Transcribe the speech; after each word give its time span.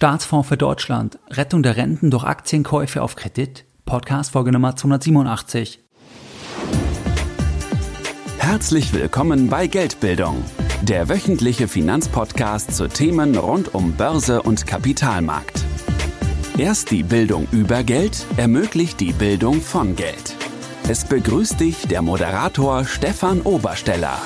Staatsfonds 0.00 0.48
für 0.48 0.56
Deutschland, 0.56 1.18
Rettung 1.28 1.62
der 1.62 1.76
Renten 1.76 2.10
durch 2.10 2.24
Aktienkäufe 2.24 3.02
auf 3.02 3.16
Kredit, 3.16 3.66
Podcast 3.84 4.32
Folge 4.32 4.50
Nummer 4.50 4.74
287. 4.74 5.78
Herzlich 8.38 8.94
willkommen 8.94 9.50
bei 9.50 9.66
Geldbildung, 9.66 10.42
der 10.80 11.10
wöchentliche 11.10 11.68
Finanzpodcast 11.68 12.74
zu 12.74 12.88
Themen 12.88 13.36
rund 13.36 13.74
um 13.74 13.92
Börse 13.92 14.40
und 14.40 14.66
Kapitalmarkt. 14.66 15.66
Erst 16.56 16.90
die 16.92 17.02
Bildung 17.02 17.46
über 17.52 17.82
Geld 17.82 18.24
ermöglicht 18.38 19.00
die 19.00 19.12
Bildung 19.12 19.60
von 19.60 19.96
Geld. 19.96 20.34
Es 20.88 21.04
begrüßt 21.04 21.60
dich 21.60 21.86
der 21.88 22.00
Moderator 22.00 22.86
Stefan 22.86 23.42
Obersteller. 23.42 24.16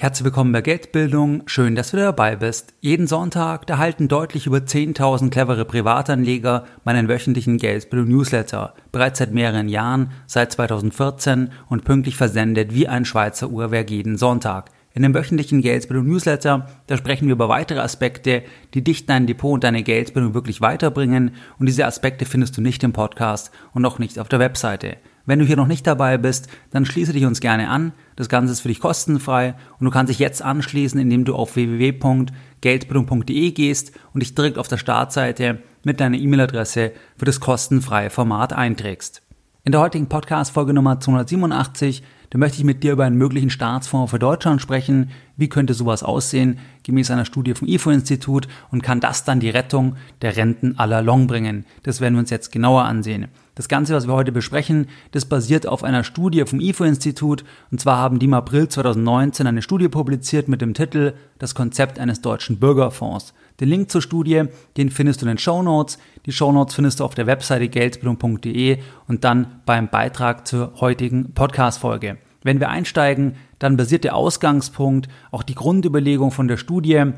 Herzlich 0.00 0.26
willkommen 0.26 0.52
bei 0.52 0.60
Geldbildung. 0.60 1.42
Schön, 1.46 1.74
dass 1.74 1.90
du 1.90 1.96
dabei 1.96 2.36
bist. 2.36 2.72
Jeden 2.80 3.08
Sonntag 3.08 3.68
erhalten 3.68 4.06
deutlich 4.06 4.46
über 4.46 4.58
10.000 4.58 5.28
clevere 5.30 5.64
Privatanleger 5.64 6.66
meinen 6.84 7.08
wöchentlichen 7.08 7.56
Geldbildung-Newsletter. 7.58 8.74
Bereits 8.92 9.18
seit 9.18 9.34
mehreren 9.34 9.68
Jahren, 9.68 10.12
seit 10.28 10.52
2014 10.52 11.50
und 11.68 11.84
pünktlich 11.84 12.14
versendet 12.14 12.72
wie 12.72 12.86
ein 12.86 13.06
Schweizer 13.06 13.50
Uhrwerk 13.50 13.90
jeden 13.90 14.16
Sonntag. 14.16 14.70
In 14.94 15.02
dem 15.02 15.14
wöchentlichen 15.14 15.62
Geldbildung-Newsletter, 15.62 16.68
da 16.86 16.96
sprechen 16.96 17.26
wir 17.26 17.32
über 17.32 17.48
weitere 17.48 17.80
Aspekte, 17.80 18.44
die 18.74 18.84
dich, 18.84 19.06
dein 19.06 19.26
Depot 19.26 19.54
und 19.54 19.64
deine 19.64 19.82
Geldbildung 19.82 20.32
wirklich 20.32 20.60
weiterbringen. 20.60 21.32
Und 21.58 21.66
diese 21.66 21.86
Aspekte 21.86 22.24
findest 22.24 22.56
du 22.56 22.60
nicht 22.60 22.84
im 22.84 22.92
Podcast 22.92 23.50
und 23.74 23.84
auch 23.84 23.98
nicht 23.98 24.20
auf 24.20 24.28
der 24.28 24.38
Webseite. 24.38 24.98
Wenn 25.28 25.38
du 25.40 25.44
hier 25.44 25.56
noch 25.56 25.66
nicht 25.66 25.86
dabei 25.86 26.16
bist, 26.16 26.48
dann 26.70 26.86
schließe 26.86 27.12
dich 27.12 27.26
uns 27.26 27.40
gerne 27.40 27.68
an. 27.68 27.92
Das 28.16 28.30
Ganze 28.30 28.54
ist 28.54 28.60
für 28.60 28.68
dich 28.68 28.80
kostenfrei 28.80 29.56
und 29.78 29.84
du 29.84 29.90
kannst 29.90 30.08
dich 30.08 30.18
jetzt 30.18 30.40
anschließen, 30.40 30.98
indem 30.98 31.26
du 31.26 31.34
auf 31.34 31.54
www.geldbildung.de 31.54 33.50
gehst 33.50 33.92
und 34.14 34.22
dich 34.22 34.34
direkt 34.34 34.56
auf 34.56 34.68
der 34.68 34.78
Startseite 34.78 35.58
mit 35.84 36.00
deiner 36.00 36.16
E-Mail-Adresse 36.16 36.92
für 37.18 37.26
das 37.26 37.40
kostenfreie 37.40 38.08
Format 38.08 38.54
einträgst. 38.54 39.20
In 39.64 39.72
der 39.72 39.82
heutigen 39.82 40.08
Podcast-Folge 40.08 40.72
Nummer 40.72 40.98
287 40.98 42.02
da 42.30 42.38
möchte 42.38 42.58
ich 42.58 42.64
mit 42.64 42.82
dir 42.82 42.92
über 42.92 43.04
einen 43.04 43.16
möglichen 43.16 43.50
Staatsfonds 43.50 44.10
für 44.10 44.18
Deutschland 44.18 44.60
sprechen. 44.60 45.10
Wie 45.36 45.48
könnte 45.48 45.72
sowas 45.72 46.02
aussehen, 46.02 46.58
gemäß 46.82 47.10
einer 47.10 47.24
Studie 47.24 47.54
vom 47.54 47.68
IFO-Institut 47.68 48.48
und 48.70 48.82
kann 48.82 49.00
das 49.00 49.24
dann 49.24 49.40
die 49.40 49.48
Rettung 49.48 49.96
der 50.20 50.36
Renten 50.36 50.78
aller 50.78 51.00
Long 51.00 51.26
bringen? 51.26 51.64
Das 51.84 52.00
werden 52.00 52.14
wir 52.14 52.20
uns 52.20 52.30
jetzt 52.30 52.52
genauer 52.52 52.84
ansehen. 52.84 53.28
Das 53.54 53.68
Ganze, 53.68 53.94
was 53.94 54.06
wir 54.06 54.14
heute 54.14 54.30
besprechen, 54.30 54.86
das 55.12 55.24
basiert 55.24 55.66
auf 55.66 55.82
einer 55.82 56.04
Studie 56.04 56.44
vom 56.44 56.60
IFO-Institut. 56.60 57.44
Und 57.70 57.80
zwar 57.80 57.96
haben 57.98 58.18
die 58.18 58.26
im 58.26 58.34
April 58.34 58.68
2019 58.68 59.46
eine 59.46 59.62
Studie 59.62 59.88
publiziert 59.88 60.48
mit 60.48 60.60
dem 60.60 60.74
Titel 60.74 61.14
Das 61.38 61.54
Konzept 61.54 61.98
eines 61.98 62.20
deutschen 62.20 62.58
Bürgerfonds. 62.58 63.34
Den 63.60 63.68
Link 63.68 63.90
zur 63.90 64.02
Studie, 64.02 64.44
den 64.76 64.90
findest 64.90 65.20
du 65.20 65.26
in 65.26 65.30
den 65.30 65.38
Show 65.38 65.62
Notes. 65.62 65.98
Die 66.26 66.32
Show 66.32 66.52
Notes 66.52 66.74
findest 66.74 67.00
du 67.00 67.04
auf 67.04 67.14
der 67.14 67.26
Webseite 67.26 67.68
geldbildung.de 67.68 68.78
und 69.08 69.24
dann 69.24 69.60
beim 69.66 69.88
Beitrag 69.88 70.46
zur 70.46 70.74
heutigen 70.80 71.34
Podcast-Folge. 71.34 72.18
Wenn 72.42 72.60
wir 72.60 72.68
einsteigen, 72.68 73.34
dann 73.58 73.76
basiert 73.76 74.04
der 74.04 74.14
Ausgangspunkt, 74.14 75.08
auch 75.32 75.42
die 75.42 75.56
Grundüberlegung 75.56 76.30
von 76.30 76.46
der 76.46 76.56
Studie 76.56 77.12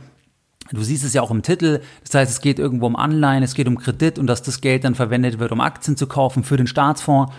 Du 0.72 0.82
siehst 0.82 1.04
es 1.04 1.14
ja 1.14 1.22
auch 1.22 1.30
im 1.30 1.42
Titel. 1.42 1.80
Das 2.04 2.14
heißt, 2.14 2.30
es 2.30 2.40
geht 2.40 2.58
irgendwo 2.58 2.86
um 2.86 2.96
Anleihen, 2.96 3.42
es 3.42 3.54
geht 3.54 3.66
um 3.66 3.78
Kredit 3.78 4.18
und 4.18 4.26
dass 4.26 4.42
das 4.42 4.60
Geld 4.60 4.84
dann 4.84 4.94
verwendet 4.94 5.38
wird, 5.38 5.52
um 5.52 5.60
Aktien 5.60 5.96
zu 5.96 6.06
kaufen 6.06 6.44
für 6.44 6.56
den 6.56 6.66
Staatsfonds. 6.66 7.32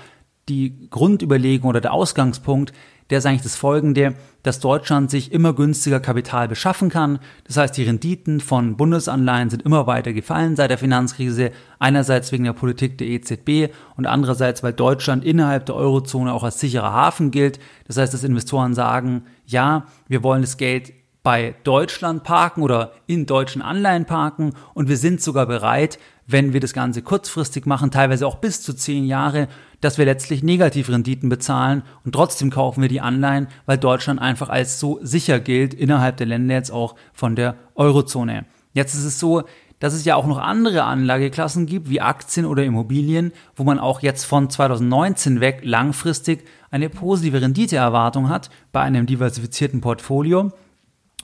Die 0.50 0.90
Grundüberlegung 0.90 1.70
oder 1.70 1.82
der 1.82 1.94
Ausgangspunkt, 1.94 2.74
der 3.10 3.18
ist 3.18 3.26
eigentlich 3.26 3.42
das 3.42 3.56
folgende, 3.56 4.16
dass 4.44 4.60
Deutschland 4.60 5.12
sich 5.12 5.32
immer 5.32 5.54
günstiger 5.54 6.00
Kapital 6.00 6.48
beschaffen 6.48 6.90
kann. 6.90 7.20
Das 7.46 7.58
heißt, 7.58 7.76
die 7.78 7.84
Renditen 7.84 8.40
von 8.40 8.78
Bundesanleihen 8.78 9.50
sind 9.50 9.64
immer 9.64 9.88
weiter 9.88 10.14
gefallen 10.14 10.56
seit 10.56 10.72
der 10.72 10.78
Finanzkrise. 10.78 11.52
Einerseits 11.80 12.32
wegen 12.32 12.46
der 12.46 12.54
Politik 12.54 12.98
der 12.98 13.08
EZB 13.08 13.74
und 13.98 14.06
andererseits, 14.06 14.64
weil 14.64 14.74
Deutschland 14.74 15.26
innerhalb 15.26 15.66
der 15.66 15.76
Eurozone 15.76 16.34
auch 16.34 16.44
als 16.44 16.60
sicherer 16.60 16.94
Hafen 16.94 17.32
gilt. 17.32 17.60
Das 17.88 17.98
heißt, 17.98 18.14
dass 18.14 18.24
Investoren 18.24 18.74
sagen, 18.74 19.24
ja, 19.46 19.86
wir 20.08 20.24
wollen 20.24 20.42
das 20.42 20.58
Geld 20.58 20.94
bei 21.24 21.54
Deutschland 21.64 22.24
parken 22.24 22.64
oder 22.64 22.94
in 23.06 23.26
deutschen 23.26 23.62
Anleihen 23.62 24.06
parken 24.06 24.54
und 24.74 24.90
wir 24.90 24.98
sind 24.98 25.22
sogar 25.22 25.46
bereit, 25.46 26.00
wenn 26.28 26.54
wir 26.54 26.60
das 26.60 26.74
Ganze 26.74 27.02
kurzfristig 27.02 27.66
machen, 27.66 27.92
teilweise 27.92 28.26
auch 28.28 28.36
bis 28.36 28.62
zu 28.62 28.74
zehn 28.74 29.06
Jahre, 29.06 29.48
dass 29.82 29.98
wir 29.98 30.06
letztlich 30.06 30.44
Negativrenditen 30.44 31.30
bezahlen 31.30 31.84
und 32.06 32.14
trotzdem 32.14 32.50
kaufen 32.50 32.82
wir 32.82 32.90
die 32.90 33.02
Anleihen, 33.02 33.48
weil 33.66 33.78
Deutschland 33.78 34.22
einfach 34.22 34.50
als 34.50 34.80
so 34.80 35.00
sicher 35.02 35.40
gilt 35.40 35.74
innerhalb 35.74 36.18
der 36.18 36.28
Länder 36.28 36.56
jetzt 36.56 36.72
auch 36.72 36.96
von 37.14 37.36
der 37.36 37.56
Eurozone. 37.76 38.46
Jetzt 38.74 38.94
ist 38.94 39.04
es 39.04 39.20
so, 39.20 39.44
dass 39.82 39.96
es 39.96 40.06
ja 40.06 40.16
auch 40.16 40.28
noch 40.28 40.38
andere 40.38 40.84
Anlageklassen 40.84 41.66
gibt, 41.66 41.90
wie 41.90 42.02
Aktien 42.02 42.46
oder 42.46 42.64
Immobilien, 42.64 43.34
wo 43.56 43.64
man 43.64 43.80
auch 43.80 44.02
jetzt 44.02 44.26
von 44.26 44.48
2019 44.48 45.42
weg 45.42 45.62
langfristig 45.64 46.46
eine 46.70 46.90
positive 46.90 47.42
Renditeerwartung 47.42 48.30
hat 48.30 48.52
bei 48.72 48.82
einem 48.82 49.08
diversifizierten 49.08 49.82
Portfolio. 49.82 50.52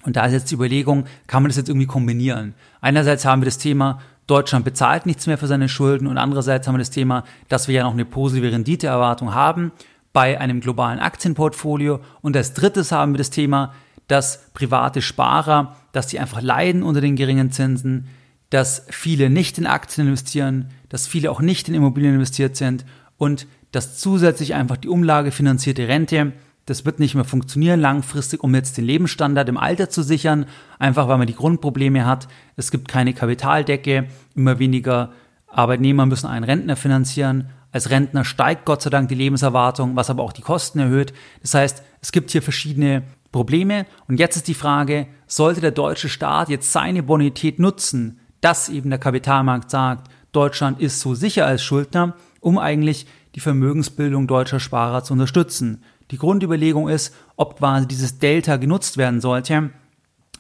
Und 0.03 0.15
da 0.15 0.25
ist 0.25 0.33
jetzt 0.33 0.49
die 0.49 0.55
Überlegung, 0.55 1.05
kann 1.27 1.43
man 1.43 1.49
das 1.49 1.57
jetzt 1.57 1.69
irgendwie 1.69 1.85
kombinieren? 1.85 2.55
Einerseits 2.81 3.25
haben 3.25 3.41
wir 3.41 3.45
das 3.45 3.59
Thema, 3.59 3.99
Deutschland 4.27 4.65
bezahlt 4.65 5.05
nichts 5.05 5.25
mehr 5.25 5.37
für 5.37 5.47
seine 5.47 5.69
Schulden 5.69 6.05
und 6.05 6.17
andererseits 6.17 6.67
haben 6.67 6.75
wir 6.75 6.79
das 6.79 6.89
Thema, 6.89 7.23
dass 7.47 7.67
wir 7.67 7.75
ja 7.75 7.83
noch 7.83 7.93
eine 7.93 8.05
positive 8.05 8.51
Renditeerwartung 8.51 9.33
haben 9.33 9.71
bei 10.11 10.39
einem 10.39 10.59
globalen 10.59 10.99
Aktienportfolio. 10.99 12.01
Und 12.21 12.35
als 12.35 12.53
drittes 12.53 12.91
haben 12.91 13.13
wir 13.13 13.17
das 13.17 13.29
Thema, 13.29 13.73
dass 14.07 14.49
private 14.53 15.01
Sparer, 15.01 15.75
dass 15.91 16.07
die 16.07 16.19
einfach 16.19 16.41
leiden 16.41 16.83
unter 16.83 17.01
den 17.01 17.15
geringen 17.15 17.51
Zinsen, 17.51 18.07
dass 18.49 18.85
viele 18.89 19.29
nicht 19.29 19.57
in 19.57 19.67
Aktien 19.67 20.07
investieren, 20.07 20.69
dass 20.89 21.07
viele 21.07 21.31
auch 21.31 21.41
nicht 21.41 21.67
in 21.69 21.75
Immobilien 21.75 22.15
investiert 22.15 22.55
sind 22.55 22.85
und 23.17 23.47
dass 23.71 23.97
zusätzlich 23.97 24.53
einfach 24.53 24.77
die 24.77 24.87
umlagefinanzierte 24.87 25.87
Rente 25.87 26.33
das 26.67 26.85
wird 26.85 26.99
nicht 26.99 27.15
mehr 27.15 27.23
funktionieren 27.23 27.79
langfristig, 27.79 28.43
um 28.43 28.53
jetzt 28.53 28.77
den 28.77 28.85
Lebensstandard 28.85 29.47
im 29.49 29.57
Alter 29.57 29.89
zu 29.89 30.03
sichern, 30.03 30.45
einfach 30.79 31.07
weil 31.07 31.17
man 31.17 31.25
die 31.25 31.35
Grundprobleme 31.35 32.05
hat. 32.05 32.27
Es 32.57 32.71
gibt 32.71 32.89
keine 32.89 33.13
Kapitaldecke, 33.13 34.07
immer 34.35 34.59
weniger 34.59 35.11
Arbeitnehmer 35.47 36.05
müssen 36.05 36.27
einen 36.27 36.43
Rentner 36.43 36.75
finanzieren. 36.75 37.49
Als 37.71 37.89
Rentner 37.89 38.25
steigt 38.25 38.65
Gott 38.65 38.81
sei 38.81 38.89
Dank 38.89 39.07
die 39.07 39.15
Lebenserwartung, 39.15 39.95
was 39.95 40.09
aber 40.09 40.23
auch 40.23 40.33
die 40.33 40.41
Kosten 40.41 40.79
erhöht. 40.79 41.13
Das 41.41 41.53
heißt, 41.53 41.83
es 42.01 42.11
gibt 42.11 42.31
hier 42.31 42.41
verschiedene 42.41 43.03
Probleme. 43.31 43.85
Und 44.09 44.19
jetzt 44.19 44.35
ist 44.35 44.49
die 44.49 44.53
Frage, 44.53 45.07
sollte 45.25 45.61
der 45.61 45.71
deutsche 45.71 46.09
Staat 46.09 46.49
jetzt 46.49 46.73
seine 46.73 47.01
Bonität 47.01 47.59
nutzen, 47.59 48.19
dass 48.41 48.67
eben 48.67 48.89
der 48.89 48.99
Kapitalmarkt 48.99 49.71
sagt, 49.71 50.11
Deutschland 50.33 50.81
ist 50.81 50.99
so 50.99 51.15
sicher 51.15 51.45
als 51.45 51.63
Schuldner, 51.63 52.15
um 52.41 52.57
eigentlich 52.57 53.07
die 53.35 53.39
Vermögensbildung 53.39 54.27
deutscher 54.27 54.59
Sparer 54.59 55.03
zu 55.03 55.13
unterstützen. 55.13 55.83
Die 56.11 56.17
Grundüberlegung 56.17 56.87
ist, 56.87 57.13
ob 57.35 57.57
quasi 57.57 57.87
dieses 57.87 58.19
Delta 58.19 58.57
genutzt 58.57 58.97
werden 58.97 59.21
sollte 59.21 59.71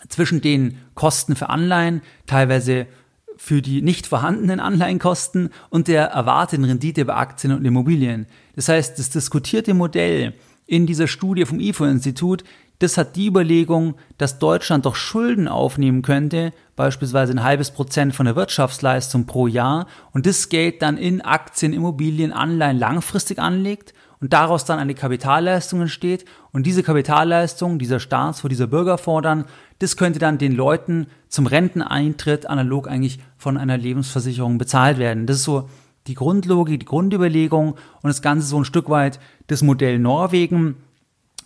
zwischen 0.09 0.41
den 0.41 0.77
Kosten 0.95 1.35
für 1.35 1.49
Anleihen, 1.49 2.01
teilweise 2.25 2.87
für 3.37 3.61
die 3.61 3.81
nicht 3.81 4.07
vorhandenen 4.07 4.59
Anleihenkosten 4.59 5.49
und 5.69 5.87
der 5.87 6.07
erwarteten 6.07 6.65
Rendite 6.65 7.05
bei 7.05 7.15
Aktien 7.15 7.53
und 7.53 7.65
Immobilien. 7.65 8.25
Das 8.55 8.69
heißt, 8.69 8.97
das 8.97 9.09
diskutierte 9.09 9.73
Modell 9.73 10.33
in 10.65 10.87
dieser 10.87 11.07
Studie 11.07 11.45
vom 11.45 11.59
IFO-Institut, 11.59 12.43
das 12.79 12.97
hat 12.97 13.15
die 13.15 13.27
Überlegung, 13.27 13.95
dass 14.17 14.37
Deutschland 14.37 14.85
doch 14.85 14.95
Schulden 14.95 15.47
aufnehmen 15.47 16.03
könnte, 16.03 16.51
beispielsweise 16.75 17.33
ein 17.33 17.43
halbes 17.43 17.71
Prozent 17.71 18.15
von 18.15 18.27
der 18.27 18.35
Wirtschaftsleistung 18.35 19.25
pro 19.25 19.47
Jahr 19.47 19.87
und 20.11 20.27
das 20.27 20.49
Geld 20.49 20.81
dann 20.81 20.97
in 20.97 21.21
Aktien, 21.21 21.73
Immobilien, 21.73 22.31
Anleihen 22.31 22.77
langfristig 22.77 23.39
anlegt 23.39 23.93
und 24.19 24.33
daraus 24.33 24.65
dann 24.65 24.79
eine 24.79 24.95
Kapitalleistung 24.95 25.81
entsteht 25.81 26.25
und 26.51 26.65
diese 26.65 26.83
Kapitalleistung, 26.83 27.79
dieser 27.79 27.99
Staats- 27.99 28.41
vor 28.41 28.49
dieser 28.49 28.67
Bürger 28.67 28.97
fordern, 28.97 29.45
das 29.79 29.97
könnte 29.97 30.19
dann 30.19 30.37
den 30.37 30.55
Leuten 30.55 31.07
zum 31.29 31.45
Renteneintritt 31.45 32.47
analog 32.47 32.87
eigentlich 32.87 33.19
von 33.37 33.57
einer 33.57 33.77
Lebensversicherung 33.77 34.57
bezahlt 34.57 34.97
werden. 34.97 35.27
Das 35.27 35.37
ist 35.37 35.43
so 35.43 35.69
die 36.07 36.15
Grundlogik, 36.15 36.79
die 36.79 36.85
Grundüberlegung 36.85 37.71
und 37.71 38.07
das 38.07 38.21
Ganze 38.21 38.47
so 38.47 38.57
ein 38.57 38.65
Stück 38.65 38.89
weit 38.89 39.19
das 39.47 39.61
Modell 39.61 39.99
Norwegen. 39.99 40.77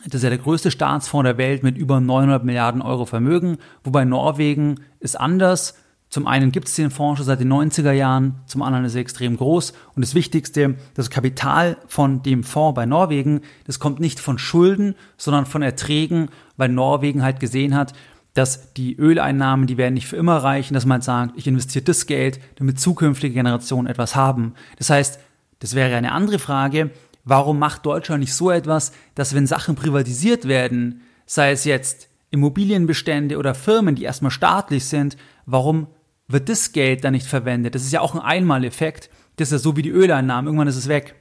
Das 0.06 0.16
ist 0.16 0.24
ja 0.24 0.30
der 0.30 0.40
größte 0.40 0.72
Staatsfonds 0.72 1.26
der 1.26 1.38
Welt 1.38 1.64
mit 1.64 1.78
über 1.78 2.00
900 2.00 2.44
Milliarden 2.44 2.82
Euro 2.82 3.06
Vermögen, 3.06 3.58
wobei 3.84 4.06
Norwegen 4.06 4.80
ist 5.00 5.20
anders. 5.20 5.76
Zum 6.12 6.28
einen 6.28 6.52
gibt 6.52 6.68
es 6.68 6.76
den 6.76 6.92
Fonds 6.92 7.20
schon 7.20 7.26
seit 7.26 7.40
den 7.40 7.52
90er 7.52 7.94
Jahren, 7.94 8.36
zum 8.46 8.62
anderen 8.64 8.84
ist 8.84 8.96
er 8.96 9.02
extrem 9.02 9.38
groß. 9.38 9.72
Und 9.96 10.04
das 10.04 10.14
Wichtigste, 10.14 10.76
das 10.94 11.10
Kapital 11.10 11.78
von 11.88 12.22
dem 12.22 12.44
Fonds 12.44 12.76
bei 12.76 12.86
Norwegen, 12.86 13.40
das 13.66 13.80
kommt 13.80 14.02
nicht 14.02 14.20
von 14.20 14.38
Schulden, 14.38 14.96
sondern 15.16 15.46
von 15.46 15.62
Erträgen, 15.62 16.28
weil 16.58 16.68
Norwegen 16.68 17.24
halt 17.24 17.40
gesehen 17.40 17.76
hat, 17.76 17.94
dass 18.34 18.74
die 18.74 18.98
Öleinnahmen, 18.98 19.68
die 19.68 19.78
werden 19.78 19.94
nicht 19.94 20.08
für 20.08 20.18
immer 20.18 20.36
reichen, 20.36 20.74
dass 20.74 20.86
man 20.86 20.96
halt 20.96 21.04
sagt, 21.06 21.38
ich 21.38 21.48
investiere 21.48 21.86
das 21.86 22.06
Geld, 22.08 22.42
damit 22.56 22.78
zukünftige 22.78 23.34
Generationen 23.34 23.88
etwas 23.88 24.14
haben. 24.14 24.54
Das 24.78 24.90
heißt, 24.90 25.18
das 25.60 25.76
wäre 25.76 25.96
eine 25.96 26.12
andere 26.12 26.40
Frage, 26.40 26.92
warum 27.24 27.58
macht 27.58 27.86
Deutschland 27.86 28.20
nicht 28.20 28.34
so 28.34 28.52
etwas, 28.52 28.92
dass 29.16 29.34
wenn 29.34 29.48
Sachen 29.48 29.76
privatisiert 29.76 30.46
werden, 30.46 31.04
sei 31.26 31.52
es 31.52 31.64
jetzt 31.64 32.10
Immobilienbestände 32.32 33.38
oder 33.38 33.56
Firmen, 33.56 33.96
die 33.96 34.04
erstmal 34.04 34.32
staatlich 34.32 34.84
sind, 34.84 35.16
warum 35.46 35.88
wird 36.32 36.50
das 36.50 36.72
Geld 36.72 37.04
dann 37.04 37.14
nicht 37.14 37.28
verwendet. 37.28 37.76
Das 37.76 37.84
ist 37.84 37.92
ja 37.92 38.02
auch 38.02 38.16
ein 38.16 38.22
Einmaleffekt. 38.22 39.10
Das 39.38 39.50
ist 39.50 39.52
ja 39.54 39.58
so 39.60 39.76
wie 39.76 39.82
die 39.82 39.90
Öleinnahmen. 39.90 40.48
Irgendwann 40.48 40.68
ist 40.68 40.76
es 40.76 40.88
weg. 40.88 41.16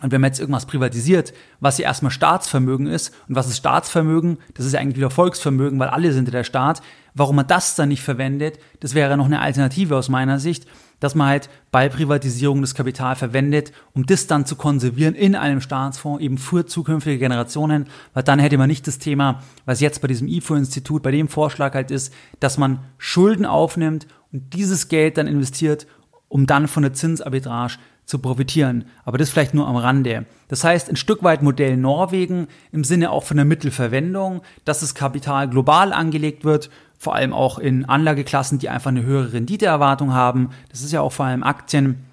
Und 0.00 0.12
wenn 0.12 0.20
man 0.20 0.30
jetzt 0.30 0.38
irgendwas 0.38 0.66
privatisiert, 0.66 1.32
was 1.58 1.78
ja 1.78 1.86
erstmal 1.86 2.12
Staatsvermögen 2.12 2.86
ist, 2.86 3.12
und 3.28 3.34
was 3.34 3.48
ist 3.48 3.56
Staatsvermögen? 3.56 4.38
Das 4.54 4.64
ist 4.64 4.72
ja 4.72 4.80
eigentlich 4.80 4.96
wieder 4.96 5.10
Volksvermögen, 5.10 5.78
weil 5.78 5.88
alle 5.88 6.12
sind 6.12 6.28
ja 6.28 6.32
der 6.32 6.44
Staat. 6.44 6.82
Warum 7.14 7.34
man 7.34 7.48
das 7.48 7.74
dann 7.74 7.88
nicht 7.88 8.02
verwendet, 8.02 8.60
das 8.78 8.94
wäre 8.94 9.16
noch 9.16 9.26
eine 9.26 9.40
Alternative 9.40 9.96
aus 9.96 10.08
meiner 10.08 10.38
Sicht, 10.38 10.66
dass 11.00 11.16
man 11.16 11.28
halt 11.28 11.48
bei 11.72 11.88
Privatisierung 11.88 12.60
das 12.60 12.74
Kapital 12.74 13.16
verwendet, 13.16 13.72
um 13.92 14.06
das 14.06 14.28
dann 14.28 14.46
zu 14.46 14.54
konservieren 14.54 15.14
in 15.14 15.34
einem 15.34 15.60
Staatsfonds, 15.60 16.22
eben 16.22 16.38
für 16.38 16.66
zukünftige 16.66 17.18
Generationen, 17.18 17.86
weil 18.14 18.22
dann 18.22 18.38
hätte 18.38 18.58
man 18.58 18.68
nicht 18.68 18.86
das 18.86 18.98
Thema, 18.98 19.42
was 19.64 19.80
jetzt 19.80 20.00
bei 20.00 20.08
diesem 20.08 20.28
IFO-Institut, 20.28 21.02
bei 21.02 21.10
dem 21.10 21.28
Vorschlag 21.28 21.74
halt 21.74 21.90
ist, 21.90 22.12
dass 22.38 22.56
man 22.56 22.80
Schulden 22.98 23.46
aufnimmt 23.46 24.06
und 24.32 24.54
dieses 24.54 24.88
Geld 24.88 25.18
dann 25.18 25.26
investiert, 25.26 25.86
um 26.28 26.46
dann 26.46 26.68
von 26.68 26.82
der 26.82 26.92
Zinsarbitrage 26.92 27.78
zu 28.04 28.18
profitieren. 28.18 28.86
Aber 29.04 29.18
das 29.18 29.30
vielleicht 29.30 29.54
nur 29.54 29.68
am 29.68 29.76
Rande. 29.76 30.24
Das 30.48 30.64
heißt, 30.64 30.88
ein 30.88 30.96
Stück 30.96 31.22
weit 31.22 31.42
Modell 31.42 31.76
Norwegen 31.76 32.48
im 32.72 32.84
Sinne 32.84 33.10
auch 33.10 33.24
von 33.24 33.36
der 33.36 33.44
Mittelverwendung, 33.44 34.42
dass 34.64 34.80
das 34.80 34.94
Kapital 34.94 35.48
global 35.48 35.92
angelegt 35.92 36.44
wird, 36.44 36.70
vor 36.98 37.14
allem 37.14 37.32
auch 37.32 37.58
in 37.58 37.84
Anlageklassen, 37.84 38.58
die 38.58 38.70
einfach 38.70 38.90
eine 38.90 39.02
höhere 39.02 39.34
Renditeerwartung 39.34 40.14
haben. 40.14 40.50
Das 40.70 40.80
ist 40.80 40.92
ja 40.92 41.00
auch 41.02 41.12
vor 41.12 41.26
allem 41.26 41.42
Aktien. 41.42 42.07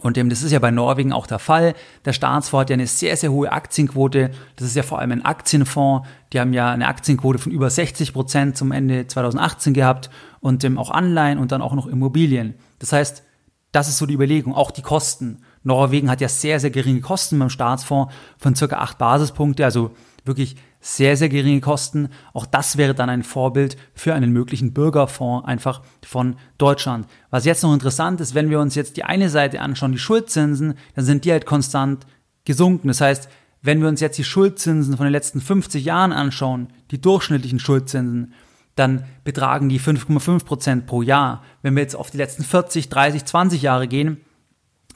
Und 0.00 0.16
das 0.16 0.42
ist 0.42 0.52
ja 0.52 0.58
bei 0.58 0.70
Norwegen 0.70 1.12
auch 1.12 1.26
der 1.26 1.38
Fall. 1.38 1.74
Der 2.04 2.12
Staatsfonds 2.12 2.62
hat 2.62 2.70
ja 2.70 2.74
eine 2.74 2.86
sehr, 2.86 3.16
sehr 3.16 3.32
hohe 3.32 3.50
Aktienquote. 3.52 4.30
Das 4.56 4.66
ist 4.66 4.76
ja 4.76 4.82
vor 4.82 4.98
allem 4.98 5.12
ein 5.12 5.24
Aktienfonds. 5.24 6.06
Die 6.32 6.40
haben 6.40 6.52
ja 6.52 6.70
eine 6.70 6.88
Aktienquote 6.88 7.38
von 7.38 7.52
über 7.52 7.70
60 7.70 8.12
Prozent 8.12 8.56
zum 8.56 8.72
Ende 8.72 9.06
2018 9.06 9.72
gehabt 9.72 10.10
und 10.40 10.64
auch 10.76 10.90
Anleihen 10.90 11.38
und 11.38 11.52
dann 11.52 11.62
auch 11.62 11.74
noch 11.74 11.86
Immobilien. 11.86 12.54
Das 12.80 12.92
heißt, 12.92 13.22
das 13.72 13.88
ist 13.88 13.98
so 13.98 14.06
die 14.06 14.14
Überlegung. 14.14 14.54
Auch 14.54 14.70
die 14.70 14.82
Kosten. 14.82 15.42
Norwegen 15.62 16.10
hat 16.10 16.20
ja 16.20 16.28
sehr, 16.28 16.60
sehr 16.60 16.70
geringe 16.70 17.00
Kosten 17.00 17.38
beim 17.38 17.50
Staatsfonds 17.50 18.12
von 18.36 18.54
circa 18.54 18.78
acht 18.78 18.98
Basispunkte, 18.98 19.64
also 19.64 19.92
wirklich 20.24 20.56
sehr, 20.80 21.16
sehr 21.16 21.28
geringe 21.28 21.60
Kosten. 21.60 22.08
Auch 22.32 22.46
das 22.46 22.76
wäre 22.76 22.94
dann 22.94 23.10
ein 23.10 23.22
Vorbild 23.22 23.76
für 23.94 24.14
einen 24.14 24.32
möglichen 24.32 24.72
Bürgerfonds 24.72 25.46
einfach 25.46 25.82
von 26.04 26.36
Deutschland. 26.58 27.06
Was 27.30 27.44
jetzt 27.44 27.62
noch 27.62 27.74
interessant 27.74 28.20
ist, 28.20 28.34
wenn 28.34 28.50
wir 28.50 28.60
uns 28.60 28.74
jetzt 28.74 28.96
die 28.96 29.04
eine 29.04 29.30
Seite 29.30 29.60
anschauen, 29.60 29.92
die 29.92 29.98
Schuldzinsen, 29.98 30.74
dann 30.94 31.04
sind 31.04 31.24
die 31.24 31.32
halt 31.32 31.46
konstant 31.46 32.06
gesunken. 32.44 32.88
Das 32.88 33.00
heißt, 33.00 33.28
wenn 33.62 33.80
wir 33.80 33.88
uns 33.88 34.00
jetzt 34.00 34.18
die 34.18 34.24
Schuldzinsen 34.24 34.96
von 34.96 35.06
den 35.06 35.12
letzten 35.12 35.40
50 35.40 35.84
Jahren 35.84 36.12
anschauen, 36.12 36.68
die 36.90 37.00
durchschnittlichen 37.00 37.58
Schuldzinsen, 37.58 38.34
dann 38.76 39.04
betragen 39.22 39.68
die 39.68 39.80
5,5 39.80 40.44
Prozent 40.44 40.86
pro 40.86 41.00
Jahr. 41.00 41.42
Wenn 41.62 41.74
wir 41.74 41.82
jetzt 41.82 41.96
auf 41.96 42.10
die 42.10 42.16
letzten 42.16 42.44
40, 42.44 42.88
30, 42.88 43.24
20 43.24 43.62
Jahre 43.62 43.88
gehen, 43.88 44.20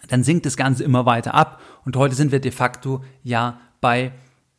dann 0.08 0.24
sinkt 0.24 0.46
das 0.46 0.56
Ganze 0.56 0.84
immer 0.84 1.06
weiter 1.06 1.34
ab. 1.34 1.60
Und 1.84 1.96
heute 1.96 2.14
sind 2.14 2.32
wir 2.32 2.40
de 2.40 2.50
facto 2.50 3.04
ja 3.22 3.60
bei 3.80 4.12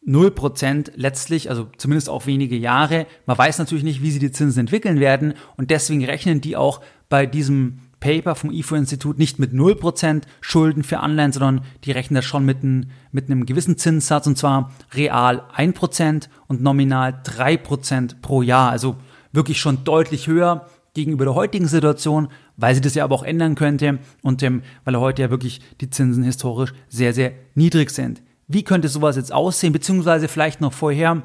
0 0.05 0.31
Prozent 0.31 0.91
letztlich, 0.95 1.49
also 1.49 1.67
zumindest 1.77 2.09
auch 2.09 2.25
wenige 2.25 2.55
Jahre. 2.55 3.05
Man 3.25 3.37
weiß 3.37 3.59
natürlich 3.59 3.83
nicht, 3.83 4.01
wie 4.01 4.11
sie 4.11 4.19
die 4.19 4.31
Zinsen 4.31 4.61
entwickeln 4.61 4.99
werden. 4.99 5.33
Und 5.57 5.71
deswegen 5.71 6.03
rechnen 6.05 6.41
die 6.41 6.55
auch 6.55 6.81
bei 7.09 7.25
diesem 7.25 7.79
Paper 7.99 8.35
vom 8.35 8.51
IFO-Institut 8.51 9.19
nicht 9.19 9.39
mit 9.39 9.51
0% 9.51 10.23
Schulden 10.41 10.83
für 10.83 10.99
Anleihen, 10.99 11.33
sondern 11.33 11.61
die 11.83 11.91
rechnen 11.91 12.15
das 12.15 12.25
schon 12.25 12.45
mit, 12.45 12.63
ein, 12.63 12.91
mit 13.11 13.25
einem 13.25 13.45
gewissen 13.45 13.77
Zinssatz 13.77 14.25
und 14.25 14.37
zwar 14.37 14.71
real 14.93 15.43
1% 15.55 16.29
und 16.47 16.61
nominal 16.61 17.21
3% 17.25 18.21
pro 18.21 18.41
Jahr. 18.41 18.71
Also 18.71 18.95
wirklich 19.33 19.59
schon 19.59 19.83
deutlich 19.83 20.27
höher 20.27 20.67
gegenüber 20.93 21.25
der 21.25 21.35
heutigen 21.35 21.67
Situation, 21.67 22.29
weil 22.57 22.73
sie 22.73 22.81
das 22.81 22.95
ja 22.95 23.03
aber 23.03 23.15
auch 23.15 23.23
ändern 23.23 23.55
könnte 23.55 23.99
und 24.21 24.41
ähm, 24.43 24.63
weil 24.85 24.97
heute 24.97 25.21
ja 25.21 25.29
wirklich 25.29 25.61
die 25.81 25.89
Zinsen 25.89 26.23
historisch 26.23 26.73
sehr, 26.87 27.13
sehr 27.13 27.33
niedrig 27.53 27.91
sind. 27.91 28.21
Wie 28.49 28.63
könnte 28.63 28.89
sowas 28.89 29.15
jetzt 29.15 29.31
aussehen, 29.31 29.71
beziehungsweise 29.71 30.27
vielleicht 30.27 30.59
noch 30.59 30.73
vorher, 30.73 31.21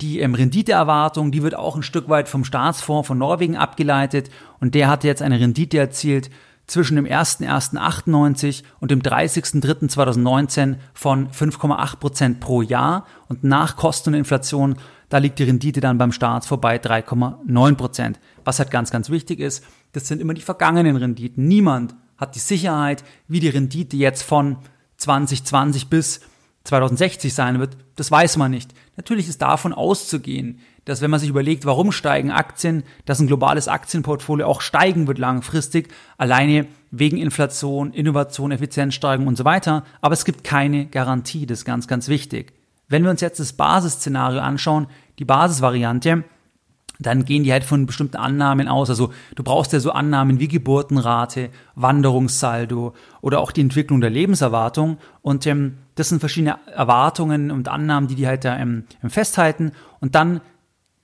die 0.00 0.18
ähm, 0.20 0.34
Renditeerwartung, 0.34 1.30
die 1.30 1.42
wird 1.42 1.54
auch 1.54 1.76
ein 1.76 1.82
Stück 1.82 2.08
weit 2.08 2.28
vom 2.28 2.44
Staatsfonds 2.44 3.06
von 3.06 3.18
Norwegen 3.18 3.56
abgeleitet 3.56 4.30
und 4.58 4.74
der 4.74 4.88
hatte 4.88 5.06
jetzt 5.06 5.22
eine 5.22 5.38
Rendite 5.38 5.78
erzielt 5.78 6.30
zwischen 6.66 6.96
dem 6.96 7.04
01.01.98 7.04 8.62
und 8.80 8.90
dem 8.90 9.02
30.03.2019 9.02 10.76
von 10.94 11.28
5,8 11.28 11.96
Prozent 11.96 12.40
pro 12.40 12.62
Jahr 12.62 13.06
und 13.28 13.44
nach 13.44 13.76
Kosten 13.76 14.10
und 14.10 14.14
Inflation 14.14 14.76
da 15.10 15.18
liegt 15.18 15.40
die 15.40 15.44
Rendite 15.44 15.80
dann 15.80 15.98
beim 15.98 16.12
Staat 16.12 16.46
vorbei 16.46 16.76
3,9 16.80 17.74
Prozent. 17.74 18.20
Was 18.44 18.60
halt 18.60 18.70
ganz, 18.70 18.90
ganz 18.90 19.10
wichtig 19.10 19.40
ist, 19.40 19.64
das 19.92 20.06
sind 20.06 20.20
immer 20.20 20.34
die 20.34 20.40
vergangenen 20.40 20.96
Renditen. 20.96 21.46
Niemand 21.46 21.96
hat 22.16 22.36
die 22.36 22.40
Sicherheit, 22.40 23.04
wie 23.26 23.40
die 23.40 23.48
Rendite 23.48 23.96
jetzt 23.96 24.22
von 24.22 24.56
2020 24.98 25.88
bis 25.88 26.20
2060 26.64 27.32
sein 27.32 27.58
wird. 27.58 27.76
Das 27.96 28.10
weiß 28.10 28.36
man 28.36 28.50
nicht. 28.50 28.72
Natürlich 28.96 29.28
ist 29.28 29.42
davon 29.42 29.72
auszugehen, 29.72 30.60
dass 30.84 31.00
wenn 31.00 31.10
man 31.10 31.20
sich 31.20 31.28
überlegt, 31.28 31.64
warum 31.64 31.92
steigen 31.92 32.30
Aktien, 32.30 32.84
dass 33.04 33.20
ein 33.20 33.26
globales 33.26 33.68
Aktienportfolio 33.68 34.46
auch 34.46 34.60
steigen 34.60 35.06
wird 35.06 35.18
langfristig, 35.18 35.88
alleine 36.18 36.66
wegen 36.90 37.16
Inflation, 37.16 37.92
Innovation, 37.92 38.52
Effizienzsteigerung 38.52 39.26
und 39.26 39.36
so 39.36 39.44
weiter. 39.44 39.84
Aber 40.00 40.14
es 40.14 40.24
gibt 40.24 40.44
keine 40.44 40.86
Garantie, 40.86 41.46
das 41.46 41.60
ist 41.60 41.64
ganz, 41.64 41.86
ganz 41.86 42.08
wichtig. 42.08 42.52
Wenn 42.88 43.04
wir 43.04 43.10
uns 43.10 43.20
jetzt 43.20 43.40
das 43.40 43.52
Basisszenario 43.52 44.40
anschauen, 44.40 44.88
die 45.18 45.24
Basisvariante, 45.24 46.24
dann 47.00 47.24
gehen 47.24 47.44
die 47.44 47.52
halt 47.52 47.64
von 47.64 47.86
bestimmten 47.86 48.16
Annahmen 48.16 48.68
aus. 48.68 48.90
Also 48.90 49.12
du 49.34 49.42
brauchst 49.42 49.72
ja 49.72 49.80
so 49.80 49.92
Annahmen 49.92 50.38
wie 50.38 50.48
Geburtenrate, 50.48 51.50
Wanderungssaldo 51.74 52.94
oder 53.22 53.40
auch 53.40 53.52
die 53.52 53.62
Entwicklung 53.62 54.00
der 54.00 54.10
Lebenserwartung. 54.10 54.98
Und 55.22 55.46
ähm, 55.46 55.78
das 55.94 56.10
sind 56.10 56.20
verschiedene 56.20 56.58
Erwartungen 56.66 57.50
und 57.50 57.68
Annahmen, 57.68 58.08
die 58.08 58.14
die 58.14 58.26
halt 58.26 58.44
da 58.44 58.56
ähm, 58.58 58.84
festhalten. 59.08 59.72
Und 60.00 60.14
dann 60.14 60.40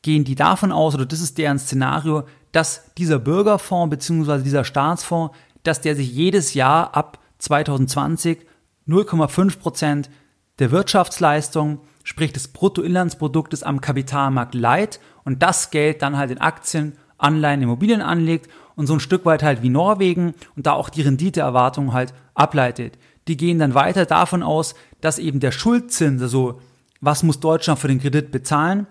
gehen 0.02 0.24
die 0.24 0.34
davon 0.34 0.70
aus, 0.70 0.94
oder 0.94 1.06
das 1.06 1.20
ist 1.20 1.38
deren 1.38 1.58
Szenario, 1.58 2.24
dass 2.52 2.92
dieser 2.94 3.18
Bürgerfonds 3.18 3.90
bzw. 3.90 4.42
dieser 4.42 4.64
Staatsfonds, 4.64 5.34
dass 5.62 5.80
der 5.80 5.96
sich 5.96 6.12
jedes 6.12 6.54
Jahr 6.54 6.94
ab 6.94 7.18
2020 7.38 8.46
0,5 8.86 9.58
Prozent 9.58 10.10
der 10.58 10.70
Wirtschaftsleistung, 10.70 11.80
sprich 12.04 12.32
des 12.32 12.48
Bruttoinlandsproduktes 12.48 13.62
am 13.62 13.80
Kapitalmarkt 13.80 14.54
leiht 14.54 15.00
und 15.26 15.42
das 15.42 15.70
Geld 15.70 16.00
dann 16.00 16.16
halt 16.16 16.30
in 16.30 16.38
Aktien, 16.38 16.94
Anleihen, 17.18 17.60
Immobilien 17.60 18.00
anlegt 18.00 18.48
und 18.76 18.86
so 18.86 18.94
ein 18.94 19.00
Stück 19.00 19.26
weit 19.26 19.42
halt 19.42 19.60
wie 19.62 19.68
Norwegen 19.68 20.34
und 20.54 20.66
da 20.66 20.72
auch 20.72 20.88
die 20.88 21.02
Renditeerwartung 21.02 21.92
halt 21.92 22.14
ableitet. 22.34 22.96
Die 23.28 23.36
gehen 23.36 23.58
dann 23.58 23.74
weiter 23.74 24.06
davon 24.06 24.42
aus, 24.42 24.74
dass 25.00 25.18
eben 25.18 25.40
der 25.40 25.50
Schuldzins, 25.50 26.22
also 26.22 26.60
was 27.00 27.22
muss 27.22 27.40
Deutschland 27.40 27.80
für 27.80 27.88
den 27.88 28.00
Kredit 28.00 28.30
bezahlen, 28.30 28.86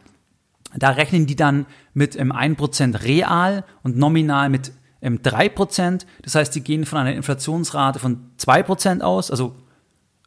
da 0.76 0.90
rechnen 0.90 1.26
die 1.26 1.38
dann 1.38 1.66
mit 1.94 2.20
ähm, 2.20 2.34
1% 2.34 3.04
real 3.04 3.64
und 3.82 3.98
nominal 3.98 4.50
mit 4.50 4.74
ähm, 5.02 5.20
3%. 5.20 6.06
Das 6.22 6.36
heißt, 6.36 6.54
die 6.54 6.62
gehen 6.62 6.86
von 6.86 7.00
einer 7.00 7.14
Inflationsrate 7.14 8.00
von 8.00 8.32
2% 8.40 9.02
aus, 9.02 9.32
also 9.32 9.56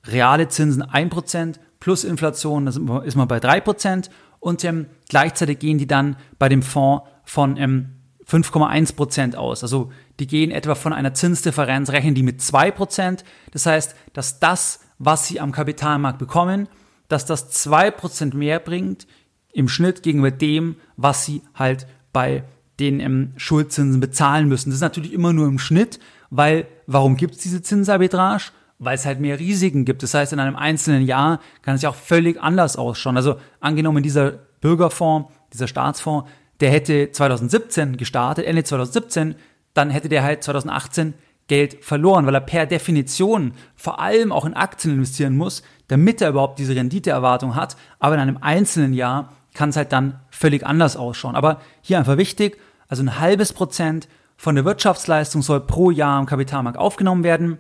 reale 0.06 0.48
Zinsen 0.48 0.82
1% 0.82 1.56
plus 1.80 2.04
Inflation, 2.04 2.64
da 2.64 2.98
ist 3.00 3.16
man 3.16 3.28
bei 3.28 3.38
3%. 3.38 4.08
Und 4.40 4.64
ähm, 4.64 4.87
gleichzeitig 5.09 5.59
gehen 5.59 5.78
die 5.78 5.87
dann 5.87 6.16
bei 6.38 6.49
dem 6.49 6.62
Fonds 6.62 7.04
von 7.25 7.57
ähm, 7.57 7.90
5,1% 8.28 9.37
aus. 9.37 9.62
Also 9.62 9.90
die 10.21 10.26
gehen 10.26 10.50
etwa 10.50 10.75
von 10.75 10.92
einer 10.92 11.14
Zinsdifferenz, 11.14 11.90
rechnen 11.90 12.14
die 12.14 12.23
mit 12.23 12.40
2%. 12.40 13.25
Das 13.52 13.66
heißt, 13.66 13.95
dass 14.12 14.38
das, 14.38 14.80
was 14.99 15.26
sie 15.26 15.40
am 15.40 15.52
Kapitalmarkt 15.52 16.18
bekommen, 16.18 16.68
dass 17.09 17.25
das 17.25 17.66
2% 17.66 18.37
mehr 18.37 18.61
bringt 18.61 19.07
im 19.52 19.68
Schnitt 19.68 20.02
gegenüber 20.02 20.30
dem, 20.30 20.76
was 20.97 21.25
sie 21.25 21.42
halt 21.54 21.87
bei 22.12 22.45
den 22.78 23.00
ähm, 23.00 23.33
Schuldzinsen 23.37 24.00
bezahlen 24.00 24.49
müssen. 24.49 24.71
Das 24.71 24.76
ist 24.76 24.83
natürlich 24.83 25.12
immer 25.12 25.33
nur 25.33 25.49
im 25.49 25.59
Schnitt, 25.59 25.99
weil 26.30 26.66
warum 26.87 27.16
gibt 27.16 27.35
es 27.35 27.40
diese 27.40 27.62
Zinsarbitrage? 27.62 28.52
Weil 28.78 28.94
es 28.94 29.06
halt 29.06 29.20
mehr 29.20 29.38
Risiken 29.38 29.85
gibt. 29.85 30.02
Das 30.02 30.14
heißt, 30.14 30.32
in 30.32 30.40
einem 30.40 30.56
einzelnen 30.56 31.06
Jahr 31.06 31.40
kann 31.62 31.75
es 31.75 31.82
ja 31.82 31.90
auch 31.90 31.94
völlig 31.94 32.40
anders 32.40 32.76
ausschauen. 32.76 33.16
Also 33.16 33.37
angenommen, 33.61 34.02
dieser 34.02 34.32
Bürgerfonds, 34.61 35.32
dieser 35.52 35.68
Staatsfonds, 35.68 36.28
der 36.61 36.70
hätte 36.70 37.11
2017 37.12 37.97
gestartet, 37.97 38.44
Ende 38.47 38.64
2017, 38.64 39.35
dann 39.75 39.90
hätte 39.90 40.08
der 40.08 40.23
halt 40.23 40.42
2018 40.42 41.14
Geld 41.47 41.82
verloren, 41.82 42.26
weil 42.26 42.35
er 42.35 42.40
per 42.40 42.66
Definition 42.66 43.52
vor 43.75 44.00
allem 44.00 44.32
auch 44.32 44.44
in 44.44 44.54
Aktien 44.54 44.94
investieren 44.94 45.37
muss, 45.37 45.62
damit 45.88 46.20
er 46.20 46.30
überhaupt 46.30 46.58
diese 46.58 46.76
Renditeerwartung 46.76 47.54
hat. 47.54 47.76
Aber 47.99 48.14
in 48.14 48.20
einem 48.20 48.38
einzelnen 48.40 48.92
Jahr 48.92 49.32
kann 49.54 49.70
es 49.70 49.76
halt 49.76 49.92
dann 49.92 50.20
völlig 50.30 50.64
anders 50.66 50.97
ausschauen. 50.97 51.37
Aber 51.37 51.61
hier 51.80 51.99
einfach 51.99 52.18
wichtig, 52.18 52.58
also 52.88 53.02
ein 53.02 53.18
halbes 53.18 53.52
Prozent 53.52 54.08
von 54.37 54.54
der 54.54 54.64
Wirtschaftsleistung 54.64 55.42
soll 55.42 55.61
pro 55.61 55.90
Jahr 55.90 56.20
im 56.20 56.26
Kapitalmarkt 56.26 56.78
aufgenommen 56.78 57.25
werden. 57.25 57.58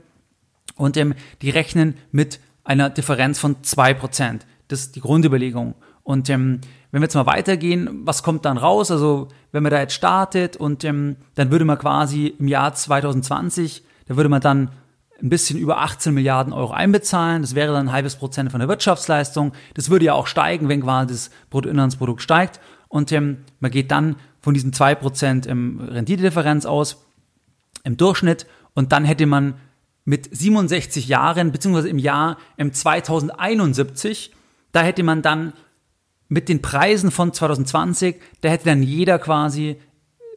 Und 0.78 0.96
ähm, 0.96 1.14
die 1.42 1.50
rechnen 1.50 1.94
mit 2.10 2.40
einer 2.64 2.88
Differenz 2.88 3.38
von 3.38 3.62
zwei 3.62 3.92
Prozent. 3.92 4.46
Das 4.68 4.80
ist 4.80 4.96
die 4.96 5.00
Grundüberlegung. 5.00 5.74
Und 6.02 6.30
ähm, 6.30 6.60
wenn 6.90 7.02
wir 7.02 7.06
jetzt 7.06 7.14
mal 7.14 7.26
weitergehen, 7.26 8.06
was 8.06 8.22
kommt 8.22 8.46
dann 8.46 8.56
raus? 8.56 8.90
Also 8.90 9.28
wenn 9.52 9.62
man 9.62 9.70
da 9.70 9.80
jetzt 9.80 9.92
startet 9.92 10.56
und 10.56 10.84
ähm, 10.84 11.16
dann 11.34 11.50
würde 11.50 11.66
man 11.66 11.78
quasi 11.78 12.28
im 12.38 12.48
Jahr 12.48 12.72
2020, 12.72 13.82
da 14.06 14.16
würde 14.16 14.30
man 14.30 14.40
dann 14.40 14.70
ein 15.20 15.28
bisschen 15.28 15.58
über 15.58 15.78
18 15.78 16.14
Milliarden 16.14 16.52
Euro 16.52 16.72
einbezahlen. 16.72 17.42
Das 17.42 17.54
wäre 17.54 17.72
dann 17.72 17.88
ein 17.88 17.92
halbes 17.92 18.16
Prozent 18.16 18.52
von 18.52 18.60
der 18.60 18.68
Wirtschaftsleistung. 18.68 19.52
Das 19.74 19.90
würde 19.90 20.06
ja 20.06 20.14
auch 20.14 20.26
steigen, 20.26 20.68
wenn 20.68 20.82
quasi 20.82 21.08
das 21.08 21.30
Bruttoinlandsprodukt 21.50 22.22
steigt. 22.22 22.60
Und 22.88 23.12
ähm, 23.12 23.38
man 23.60 23.70
geht 23.70 23.90
dann 23.90 24.16
von 24.40 24.54
diesen 24.54 24.72
2% 24.72 25.46
im 25.46 25.80
Renditedifferenz 25.80 26.66
aus 26.66 27.04
im 27.84 27.96
Durchschnitt. 27.96 28.46
Und 28.74 28.92
dann 28.92 29.04
hätte 29.04 29.26
man 29.26 29.54
mit 30.08 30.34
67 30.34 31.06
Jahren, 31.06 31.52
beziehungsweise 31.52 31.90
im 31.90 31.98
Jahr 31.98 32.38
im 32.56 32.72
2071, 32.72 34.32
da 34.72 34.80
hätte 34.80 35.02
man 35.02 35.20
dann 35.20 35.52
mit 36.28 36.48
den 36.48 36.62
Preisen 36.62 37.10
von 37.10 37.34
2020, 37.34 38.16
da 38.40 38.48
hätte 38.48 38.64
dann 38.64 38.82
jeder 38.82 39.18
quasi 39.18 39.76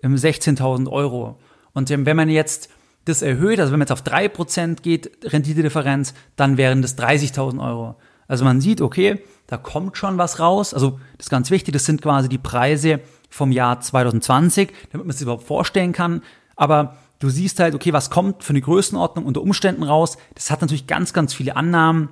16.000 0.04 0.92
Euro. 0.92 1.40
Und 1.72 1.90
ähm, 1.90 2.06
wenn 2.06 2.18
man 2.18 2.28
jetzt 2.28 2.68
das 3.06 3.22
erhöht, 3.22 3.62
also 3.62 3.72
wenn 3.72 3.80
man 3.80 3.88
jetzt 3.88 3.94
auf 3.94 4.04
3% 4.04 4.82
geht, 4.82 5.10
Renditedifferenz, 5.24 6.16
dann 6.36 6.58
wären 6.58 6.82
das 6.82 6.98
30.000 6.98 7.66
Euro. 7.66 7.96
Also 8.28 8.44
man 8.44 8.60
sieht, 8.60 8.82
okay, 8.82 9.24
da 9.48 9.56
kommt 9.56 9.96
schon 9.96 10.18
was 10.18 10.42
raus. 10.42 10.74
Also 10.74 11.00
das 11.18 11.28
ist 11.28 11.30
ganz 11.30 11.50
wichtig, 11.50 11.72
das 11.72 11.86
sind 11.86 12.02
quasi 12.02 12.28
die 12.28 12.38
Preise 12.38 13.00
vom 13.30 13.54
Jahr 13.54 13.80
2020, 13.80 14.74
damit 14.92 15.08
man 15.08 15.16
es 15.16 15.22
überhaupt 15.22 15.44
vorstellen 15.44 15.94
kann. 15.94 16.24
Aber 16.58 16.98
du 17.22 17.30
siehst 17.30 17.60
halt, 17.60 17.76
okay, 17.76 17.94
was 17.94 18.10
kommt 18.10 18.44
für 18.44 18.50
eine 18.50 18.62
Größenordnung 18.62 19.26
unter 19.26 19.42
Umständen 19.42 19.84
raus. 19.84 20.18
Das 20.36 20.52
hat 20.52 20.60
natürlich 20.62 20.88
ganz, 20.88 21.14
ganz 21.14 21.34
viele 21.34 21.56
Annahmen, 21.56 22.10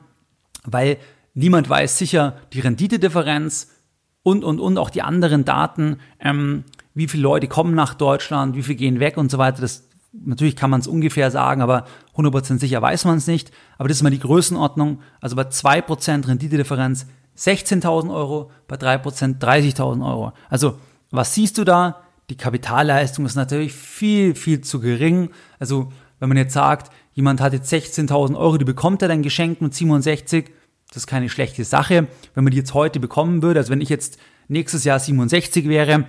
weil 0.64 0.98
niemand 1.34 1.70
weiß 1.70 1.98
sicher 1.98 2.38
die 2.54 2.62
Renditedifferenz 2.62 3.72
und, 4.24 4.44
und, 4.44 4.60
und 4.60 4.78
auch 4.78 4.90
die 4.90 5.02
anderen 5.02 5.44
Daten, 5.44 5.98
ähm, 6.20 6.64
wie 6.94 7.08
viele 7.08 7.24
Leute 7.24 7.48
kommen 7.48 7.76
nach 7.76 7.94
Deutschland, 7.94 8.56
wie 8.56 8.64
viele 8.64 8.78
gehen 8.78 9.00
weg 9.00 9.18
und 9.18 9.30
so 9.30 9.38
weiter. 9.38 9.62
Das 9.62 9.90
Natürlich 10.12 10.56
kann 10.56 10.72
man 10.72 10.80
es 10.80 10.88
ungefähr 10.88 11.30
sagen, 11.30 11.62
aber 11.62 11.86
100% 12.16 12.60
sicher 12.60 12.82
weiß 12.82 13.06
man 13.06 13.18
es 13.18 13.28
nicht. 13.28 13.52
Aber 13.78 13.88
das 13.88 13.98
ist 13.98 14.04
mal 14.04 14.10
die 14.10 14.20
Größenordnung. 14.20 15.02
Also 15.22 15.36
bei 15.36 15.44
2% 15.44 16.28
Renditedifferenz 16.28 17.06
16.000 17.38 18.12
Euro, 18.12 18.50
bei 18.68 18.76
3% 18.76 19.40
30.000 19.40 20.04
Euro. 20.04 20.34
Also 20.50 20.80
was 21.12 21.36
siehst 21.36 21.60
du 21.60 21.64
da? 21.64 22.02
Die 22.30 22.38
Kapitalleistung 22.38 23.26
ist 23.26 23.36
natürlich 23.36 23.74
viel, 23.74 24.36
viel 24.36 24.62
zu 24.62 24.80
gering. 24.80 25.30
Also 25.58 25.92
wenn 26.20 26.30
man 26.30 26.38
jetzt 26.38 26.54
sagt, 26.54 26.92
jemand 27.14 27.42
hat 27.42 27.54
jetzt 27.54 27.72
16.000 27.72 28.38
Euro, 28.38 28.58
die 28.58 28.66
bekommt 28.66 29.02
er 29.02 29.08
dann 29.08 29.22
geschenkt 29.24 29.62
mit 29.62 29.74
67, 29.74 30.52
das 30.90 30.98
ist 30.98 31.08
keine 31.08 31.30
schlechte 31.30 31.64
Sache. 31.64 32.08
Wenn 32.34 32.44
man 32.44 32.52
die 32.52 32.58
jetzt 32.58 32.74
heute 32.74 33.00
bekommen 33.00 33.42
würde, 33.42 33.60
also 33.60 33.72
wenn 33.72 33.82
ich 33.82 33.90
jetzt 33.90 34.20
nächstes 34.48 34.84
Jahr 34.84 35.00
67 35.00 35.68
wäre, 35.68 36.06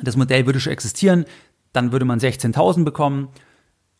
das 0.00 0.16
Modell 0.16 0.46
würde 0.46 0.60
schon 0.60 0.72
existieren, 0.72 1.24
dann 1.72 1.92
würde 1.92 2.04
man 2.04 2.18
16.000 2.20 2.84
bekommen. 2.84 3.28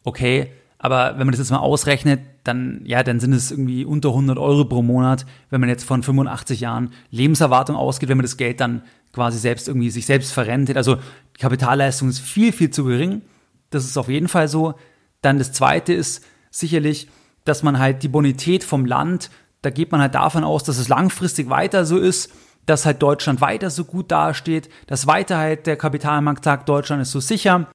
Okay, 0.04 0.52
aber 0.78 1.18
wenn 1.18 1.26
man 1.26 1.32
das 1.32 1.38
jetzt 1.38 1.50
mal 1.50 1.58
ausrechnet, 1.58 2.20
dann, 2.46 2.80
ja, 2.84 3.02
dann 3.02 3.20
sind 3.20 3.32
es 3.32 3.50
irgendwie 3.50 3.84
unter 3.84 4.10
100 4.10 4.38
Euro 4.38 4.64
pro 4.64 4.82
Monat, 4.82 5.26
wenn 5.50 5.60
man 5.60 5.68
jetzt 5.68 5.84
von 5.84 6.02
85 6.02 6.60
Jahren 6.60 6.90
Lebenserwartung 7.10 7.76
ausgeht, 7.76 8.08
wenn 8.08 8.16
man 8.16 8.24
das 8.24 8.36
Geld 8.36 8.60
dann 8.60 8.82
quasi 9.12 9.38
selbst 9.38 9.68
irgendwie 9.68 9.90
sich 9.90 10.06
selbst 10.06 10.32
verrentet. 10.32 10.76
Also 10.76 10.96
die 10.96 11.40
Kapitalleistung 11.40 12.08
ist 12.08 12.20
viel, 12.20 12.52
viel 12.52 12.70
zu 12.70 12.84
gering. 12.84 13.22
Das 13.70 13.84
ist 13.84 13.96
auf 13.96 14.08
jeden 14.08 14.28
Fall 14.28 14.48
so. 14.48 14.74
Dann 15.22 15.38
das 15.38 15.52
zweite 15.52 15.92
ist 15.92 16.24
sicherlich, 16.50 17.08
dass 17.44 17.62
man 17.62 17.78
halt 17.78 18.02
die 18.02 18.08
Bonität 18.08 18.64
vom 18.64 18.86
Land, 18.86 19.30
da 19.62 19.70
geht 19.70 19.92
man 19.92 20.00
halt 20.00 20.14
davon 20.14 20.44
aus, 20.44 20.64
dass 20.64 20.78
es 20.78 20.88
langfristig 20.88 21.48
weiter 21.48 21.84
so 21.84 21.98
ist 21.98 22.30
dass 22.66 22.84
halt 22.84 23.00
Deutschland 23.00 23.40
weiter 23.40 23.70
so 23.70 23.84
gut 23.84 24.10
dasteht, 24.10 24.68
dass 24.88 25.06
weiter 25.06 25.38
halt 25.38 25.66
der 25.66 25.76
Kapitalmarkt 25.76 26.44
sagt, 26.44 26.68
Deutschland 26.68 27.00
ist 27.00 27.12
so 27.12 27.20
sicher. 27.20 27.68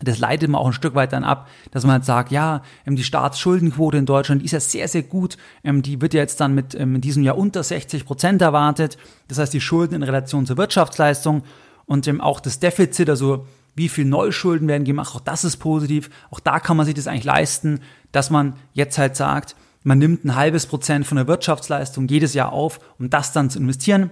Das 0.00 0.18
leitet 0.18 0.50
man 0.50 0.60
auch 0.60 0.66
ein 0.66 0.72
Stück 0.72 0.96
weit 0.96 1.12
dann 1.12 1.22
ab, 1.22 1.48
dass 1.70 1.84
man 1.84 1.92
halt 1.92 2.04
sagt, 2.04 2.32
ja, 2.32 2.62
ähm, 2.84 2.96
die 2.96 3.04
Staatsschuldenquote 3.04 3.96
in 3.96 4.06
Deutschland 4.06 4.42
ist 4.42 4.50
ja 4.50 4.60
sehr, 4.60 4.88
sehr 4.88 5.04
gut. 5.04 5.36
Ähm, 5.62 5.82
die 5.82 6.00
wird 6.00 6.14
ja 6.14 6.20
jetzt 6.20 6.40
dann 6.40 6.54
mit 6.54 6.74
ähm, 6.74 6.96
in 6.96 7.00
diesem 7.00 7.22
Jahr 7.22 7.38
unter 7.38 7.62
60 7.62 8.04
Prozent 8.04 8.42
erwartet. 8.42 8.98
Das 9.28 9.38
heißt, 9.38 9.52
die 9.52 9.60
Schulden 9.60 9.94
in 9.94 10.02
Relation 10.02 10.46
zur 10.46 10.56
Wirtschaftsleistung 10.56 11.44
und 11.86 12.08
auch 12.20 12.40
das 12.40 12.58
Defizit, 12.58 13.08
also 13.08 13.46
wie 13.76 13.88
viel 13.88 14.04
Neuschulden 14.04 14.68
werden 14.68 14.84
gemacht, 14.84 15.14
auch 15.14 15.20
das 15.20 15.44
ist 15.44 15.58
positiv. 15.58 16.10
Auch 16.30 16.40
da 16.40 16.60
kann 16.60 16.76
man 16.76 16.86
sich 16.86 16.94
das 16.94 17.06
eigentlich 17.06 17.24
leisten, 17.24 17.80
dass 18.12 18.30
man 18.30 18.54
jetzt 18.72 18.98
halt 18.98 19.16
sagt, 19.16 19.56
man 19.82 19.98
nimmt 19.98 20.24
ein 20.24 20.34
halbes 20.34 20.66
Prozent 20.66 21.06
von 21.06 21.16
der 21.16 21.28
Wirtschaftsleistung 21.28 22.08
jedes 22.08 22.34
Jahr 22.34 22.52
auf, 22.52 22.80
um 22.98 23.10
das 23.10 23.32
dann 23.32 23.50
zu 23.50 23.58
investieren. 23.58 24.10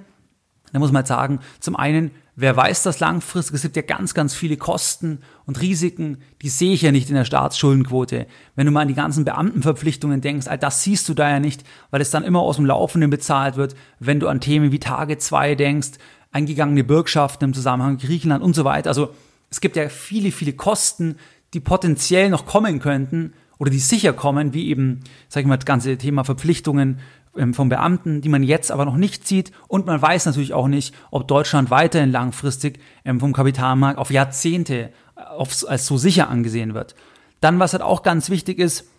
Da 0.72 0.78
muss 0.78 0.90
man 0.90 1.00
halt 1.00 1.06
sagen, 1.06 1.40
zum 1.60 1.76
einen, 1.76 2.10
wer 2.36 2.56
weiß 2.56 2.82
das 2.82 3.00
langfristig? 3.00 3.56
Es 3.56 3.62
gibt 3.62 3.76
ja 3.76 3.82
ganz, 3.82 4.14
ganz 4.14 4.34
viele 4.34 4.56
Kosten 4.56 5.20
und 5.44 5.60
Risiken, 5.60 6.18
die 6.40 6.48
sehe 6.48 6.72
ich 6.72 6.82
ja 6.82 6.92
nicht 6.92 7.08
in 7.08 7.14
der 7.14 7.24
Staatsschuldenquote. 7.24 8.26
Wenn 8.56 8.66
du 8.66 8.72
mal 8.72 8.82
an 8.82 8.88
die 8.88 8.94
ganzen 8.94 9.24
Beamtenverpflichtungen 9.24 10.20
denkst, 10.20 10.48
all 10.48 10.58
das 10.58 10.82
siehst 10.82 11.08
du 11.08 11.14
da 11.14 11.28
ja 11.28 11.40
nicht, 11.40 11.64
weil 11.90 12.00
es 12.00 12.10
dann 12.10 12.24
immer 12.24 12.40
aus 12.40 12.56
dem 12.56 12.66
Laufenden 12.66 13.10
bezahlt 13.10 13.56
wird. 13.56 13.74
Wenn 13.98 14.20
du 14.20 14.28
an 14.28 14.40
Themen 14.40 14.72
wie 14.72 14.80
Tage 14.80 15.18
2 15.18 15.54
denkst, 15.54 15.92
eingegangene 16.30 16.84
Bürgschaften 16.84 17.44
im 17.44 17.54
Zusammenhang 17.54 17.92
mit 17.92 18.02
Griechenland 18.02 18.42
und 18.42 18.54
so 18.54 18.64
weiter. 18.64 18.88
Also 18.88 19.14
es 19.50 19.60
gibt 19.60 19.76
ja 19.76 19.88
viele, 19.90 20.32
viele 20.32 20.54
Kosten, 20.54 21.16
die 21.52 21.60
potenziell 21.60 22.30
noch 22.30 22.46
kommen 22.46 22.80
könnten, 22.80 23.34
oder 23.62 23.70
die 23.70 23.78
sicher 23.78 24.12
kommen, 24.12 24.54
wie 24.54 24.70
eben, 24.70 25.04
sag 25.28 25.42
ich 25.42 25.46
mal, 25.46 25.56
das 25.56 25.66
ganze 25.66 25.96
Thema 25.96 26.24
Verpflichtungen 26.24 26.98
ähm, 27.36 27.54
von 27.54 27.68
Beamten, 27.68 28.20
die 28.20 28.28
man 28.28 28.42
jetzt 28.42 28.72
aber 28.72 28.84
noch 28.84 28.96
nicht 28.96 29.24
sieht. 29.24 29.52
Und 29.68 29.86
man 29.86 30.02
weiß 30.02 30.26
natürlich 30.26 30.52
auch 30.52 30.66
nicht, 30.66 30.92
ob 31.12 31.28
Deutschland 31.28 31.70
weiterhin 31.70 32.10
langfristig 32.10 32.80
ähm, 33.04 33.20
vom 33.20 33.32
Kapitalmarkt 33.32 34.00
auf 34.00 34.10
Jahrzehnte 34.10 34.90
äh, 35.14 35.66
als 35.68 35.86
so 35.86 35.96
sicher 35.96 36.28
angesehen 36.28 36.74
wird. 36.74 36.96
Dann, 37.40 37.60
was 37.60 37.72
halt 37.72 37.84
auch 37.84 38.02
ganz 38.02 38.30
wichtig 38.30 38.58
ist, 38.58 38.90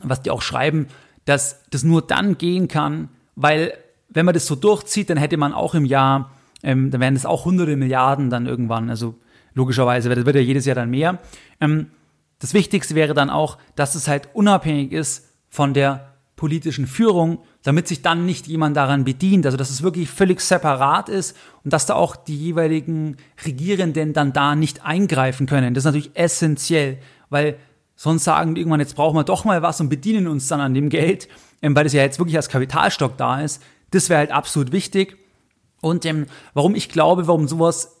was 0.00 0.22
die 0.22 0.30
auch 0.30 0.40
schreiben, 0.40 0.86
dass 1.26 1.62
das 1.68 1.82
nur 1.82 2.00
dann 2.00 2.38
gehen 2.38 2.68
kann, 2.68 3.10
weil 3.36 3.74
wenn 4.08 4.24
man 4.24 4.32
das 4.32 4.46
so 4.46 4.54
durchzieht, 4.54 5.10
dann 5.10 5.18
hätte 5.18 5.36
man 5.36 5.52
auch 5.52 5.74
im 5.74 5.84
Jahr, 5.84 6.30
ähm, 6.62 6.90
dann 6.90 7.02
wären 7.02 7.14
es 7.14 7.26
auch 7.26 7.44
hunderte 7.44 7.76
Milliarden 7.76 8.30
dann 8.30 8.46
irgendwann, 8.46 8.88
also 8.88 9.16
logischerweise 9.52 10.08
das 10.08 10.24
wird 10.24 10.36
ja 10.36 10.40
jedes 10.40 10.64
Jahr 10.64 10.76
dann 10.76 10.88
mehr. 10.88 11.18
Ähm, 11.60 11.88
das 12.42 12.54
Wichtigste 12.54 12.96
wäre 12.96 13.14
dann 13.14 13.30
auch, 13.30 13.56
dass 13.76 13.94
es 13.94 14.08
halt 14.08 14.28
unabhängig 14.34 14.90
ist 14.90 15.28
von 15.48 15.74
der 15.74 16.12
politischen 16.34 16.88
Führung, 16.88 17.38
damit 17.62 17.86
sich 17.86 18.02
dann 18.02 18.26
nicht 18.26 18.48
jemand 18.48 18.76
daran 18.76 19.04
bedient, 19.04 19.46
also 19.46 19.56
dass 19.56 19.70
es 19.70 19.84
wirklich 19.84 20.10
völlig 20.10 20.40
separat 20.40 21.08
ist 21.08 21.36
und 21.62 21.72
dass 21.72 21.86
da 21.86 21.94
auch 21.94 22.16
die 22.16 22.36
jeweiligen 22.36 23.16
Regierenden 23.46 24.12
dann 24.12 24.32
da 24.32 24.56
nicht 24.56 24.84
eingreifen 24.84 25.46
können. 25.46 25.72
Das 25.72 25.82
ist 25.82 25.84
natürlich 25.84 26.10
essentiell, 26.14 26.98
weil 27.30 27.58
sonst 27.94 28.24
sagen 28.24 28.56
die 28.56 28.62
irgendwann, 28.62 28.80
jetzt 28.80 28.96
brauchen 28.96 29.16
wir 29.16 29.22
doch 29.22 29.44
mal 29.44 29.62
was 29.62 29.80
und 29.80 29.88
bedienen 29.88 30.26
uns 30.26 30.48
dann 30.48 30.60
an 30.60 30.74
dem 30.74 30.88
Geld, 30.88 31.28
ähm, 31.62 31.76
weil 31.76 31.84
das 31.84 31.92
ja 31.92 32.02
jetzt 32.02 32.18
wirklich 32.18 32.36
als 32.36 32.48
Kapitalstock 32.48 33.16
da 33.16 33.40
ist. 33.40 33.62
Das 33.92 34.08
wäre 34.08 34.18
halt 34.18 34.32
absolut 34.32 34.72
wichtig. 34.72 35.16
Und 35.80 36.04
ähm, 36.06 36.26
warum 36.54 36.74
ich 36.74 36.88
glaube, 36.88 37.28
warum 37.28 37.46
sowas, 37.46 38.00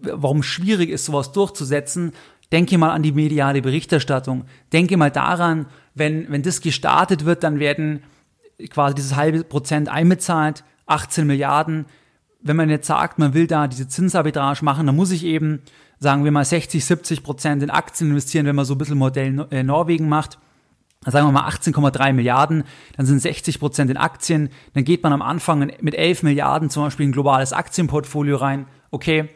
warum 0.00 0.42
schwierig 0.42 0.88
ist, 0.88 1.04
sowas 1.04 1.32
durchzusetzen, 1.32 2.14
Denke 2.54 2.78
mal 2.78 2.92
an 2.92 3.02
die 3.02 3.10
mediale 3.10 3.60
Berichterstattung. 3.62 4.44
Denke 4.72 4.96
mal 4.96 5.10
daran, 5.10 5.66
wenn, 5.96 6.30
wenn 6.30 6.44
das 6.44 6.60
gestartet 6.60 7.24
wird, 7.24 7.42
dann 7.42 7.58
werden 7.58 8.04
quasi 8.70 8.94
dieses 8.94 9.16
halbe 9.16 9.42
Prozent 9.42 9.88
einbezahlt, 9.88 10.62
18 10.86 11.26
Milliarden. 11.26 11.86
Wenn 12.42 12.54
man 12.54 12.70
jetzt 12.70 12.86
sagt, 12.86 13.18
man 13.18 13.34
will 13.34 13.48
da 13.48 13.66
diese 13.66 13.88
Zinsarbitrage 13.88 14.64
machen, 14.64 14.86
dann 14.86 14.94
muss 14.94 15.10
ich 15.10 15.24
eben, 15.24 15.62
sagen 15.98 16.22
wir 16.22 16.30
mal, 16.30 16.44
60, 16.44 16.84
70 16.84 17.24
Prozent 17.24 17.60
in 17.60 17.70
Aktien 17.70 18.10
investieren, 18.10 18.46
wenn 18.46 18.54
man 18.54 18.66
so 18.66 18.76
ein 18.76 18.78
bisschen 18.78 18.98
Modell 18.98 19.48
äh, 19.50 19.64
Norwegen 19.64 20.08
macht. 20.08 20.38
Dann 21.02 21.10
sagen 21.10 21.26
wir 21.26 21.32
mal 21.32 21.48
18,3 21.48 22.12
Milliarden, 22.12 22.62
dann 22.96 23.04
sind 23.04 23.18
60 23.18 23.58
Prozent 23.58 23.90
in 23.90 23.96
Aktien, 23.96 24.48
dann 24.74 24.84
geht 24.84 25.02
man 25.02 25.12
am 25.12 25.22
Anfang 25.22 25.72
mit 25.80 25.94
11 25.96 26.22
Milliarden 26.22 26.70
zum 26.70 26.84
Beispiel 26.84 27.02
in 27.02 27.10
ein 27.10 27.14
globales 27.14 27.52
Aktienportfolio 27.52 28.36
rein. 28.36 28.66
Okay, 28.92 29.28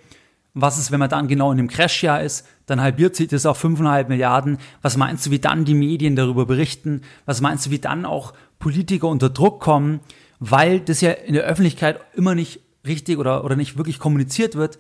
was 0.61 0.79
ist, 0.79 0.91
wenn 0.91 1.01
man 1.01 1.09
dann 1.09 1.29
genau 1.29 1.53
in 1.53 1.59
einem 1.59 1.69
Crashjahr 1.69 2.23
ist? 2.23 2.47
Dann 2.67 2.81
halbiert 2.81 3.17
sich 3.17 3.29
das 3.29 3.47
auf 3.47 3.63
5,5 3.63 4.09
Milliarden. 4.09 4.59
Was 4.83 4.97
meinst 4.97 5.27
du, 5.27 5.31
wie 5.31 5.39
dann 5.39 5.65
die 5.65 5.75
Medien 5.75 6.17
darüber 6.17 6.47
berichten? 6.47 7.03
Was 7.27 7.41
meinst 7.41 7.67
du, 7.67 7.71
wie 7.71 7.79
dann 7.79 8.05
auch 8.05 8.35
Politiker 8.59 9.09
unter 9.09 9.31
Druck 9.31 9.61
kommen? 9.61 10.01
Weil 10.41 10.81
das 10.81 11.01
ja 11.01 11.13
in 11.13 11.35
der 11.35 11.45
Öffentlichkeit 11.45 12.01
immer 12.15 12.35
nicht 12.35 12.61
richtig 12.87 13.19
oder, 13.19 13.45
oder 13.45 13.57
nicht 13.57 13.77
wirklich 13.77 13.99
kommuniziert 13.99 14.55
wird. 14.55 14.79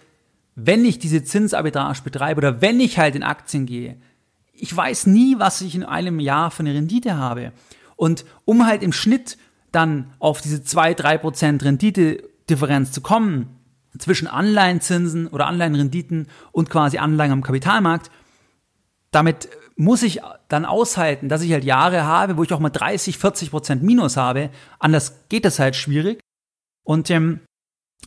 Wenn 0.54 0.85
ich 0.85 0.99
diese 0.99 1.23
Zinsarbitrage 1.23 2.02
betreibe 2.02 2.38
oder 2.38 2.61
wenn 2.61 2.80
ich 2.80 2.99
halt 2.99 3.14
in 3.14 3.23
Aktien 3.23 3.66
gehe, 3.66 3.97
ich 4.52 4.76
weiß 4.76 5.06
nie, 5.06 5.38
was 5.38 5.61
ich 5.61 5.75
in 5.75 5.85
einem 5.85 6.18
Jahr 6.18 6.50
für 6.50 6.61
eine 6.61 6.75
Rendite 6.75 7.16
habe. 7.16 7.52
Und 7.94 8.25
um 8.44 8.66
halt 8.66 8.82
im 8.82 8.92
Schnitt 8.92 9.38
dann 9.70 10.12
auf 10.18 10.40
diese 10.40 10.58
2-3% 10.58 11.64
Rendite-Differenz 11.64 12.90
zu 12.90 13.00
kommen, 13.00 13.57
zwischen 13.97 14.26
Anleihenzinsen 14.26 15.28
oder 15.28 15.47
Anleihenrenditen 15.47 16.28
und 16.52 16.71
quasi 16.71 16.99
Anleihen 16.99 17.33
am 17.33 17.42
Kapitalmarkt. 17.42 18.11
Damit 19.11 19.49
muss 19.76 20.02
ich 20.02 20.21
dann 20.49 20.64
aushalten, 20.64 21.28
dass 21.28 21.42
ich 21.42 21.52
halt 21.52 21.64
Jahre 21.64 22.04
habe, 22.04 22.37
wo 22.37 22.42
ich 22.42 22.52
auch 22.52 22.61
mal 22.61 22.71
30, 22.71 23.16
40 23.16 23.50
Prozent 23.50 23.83
Minus 23.83 24.16
habe. 24.16 24.50
Anders 24.78 25.28
geht 25.28 25.45
das 25.45 25.59
halt 25.59 25.76
schwierig. 25.76 26.21
Und 26.85 27.11
ähm, 27.11 27.40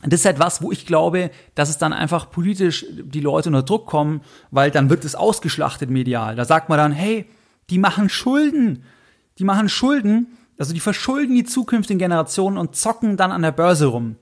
das 0.02 0.20
ist 0.20 0.26
halt 0.26 0.38
was, 0.38 0.62
wo 0.62 0.72
ich 0.72 0.86
glaube, 0.86 1.30
dass 1.54 1.68
es 1.68 1.78
dann 1.78 1.92
einfach 1.92 2.30
politisch 2.30 2.84
die 2.90 3.20
Leute 3.20 3.48
unter 3.48 3.62
Druck 3.62 3.86
kommen, 3.86 4.22
weil 4.50 4.70
dann 4.70 4.90
wird 4.90 5.04
es 5.04 5.14
ausgeschlachtet 5.14 5.90
medial. 5.90 6.36
Da 6.36 6.44
sagt 6.44 6.68
man 6.68 6.78
dann, 6.78 6.92
hey, 6.92 7.26
die 7.70 7.78
machen 7.78 8.08
Schulden. 8.08 8.84
Die 9.38 9.44
machen 9.44 9.68
Schulden, 9.68 10.26
also 10.58 10.74
die 10.74 10.80
verschulden 10.80 11.34
die 11.34 11.44
zukünftigen 11.44 11.98
Generationen 11.98 12.58
und 12.58 12.76
zocken 12.76 13.16
dann 13.16 13.32
an 13.32 13.42
der 13.42 13.52
Börse 13.52 13.86
rum. 13.86 14.16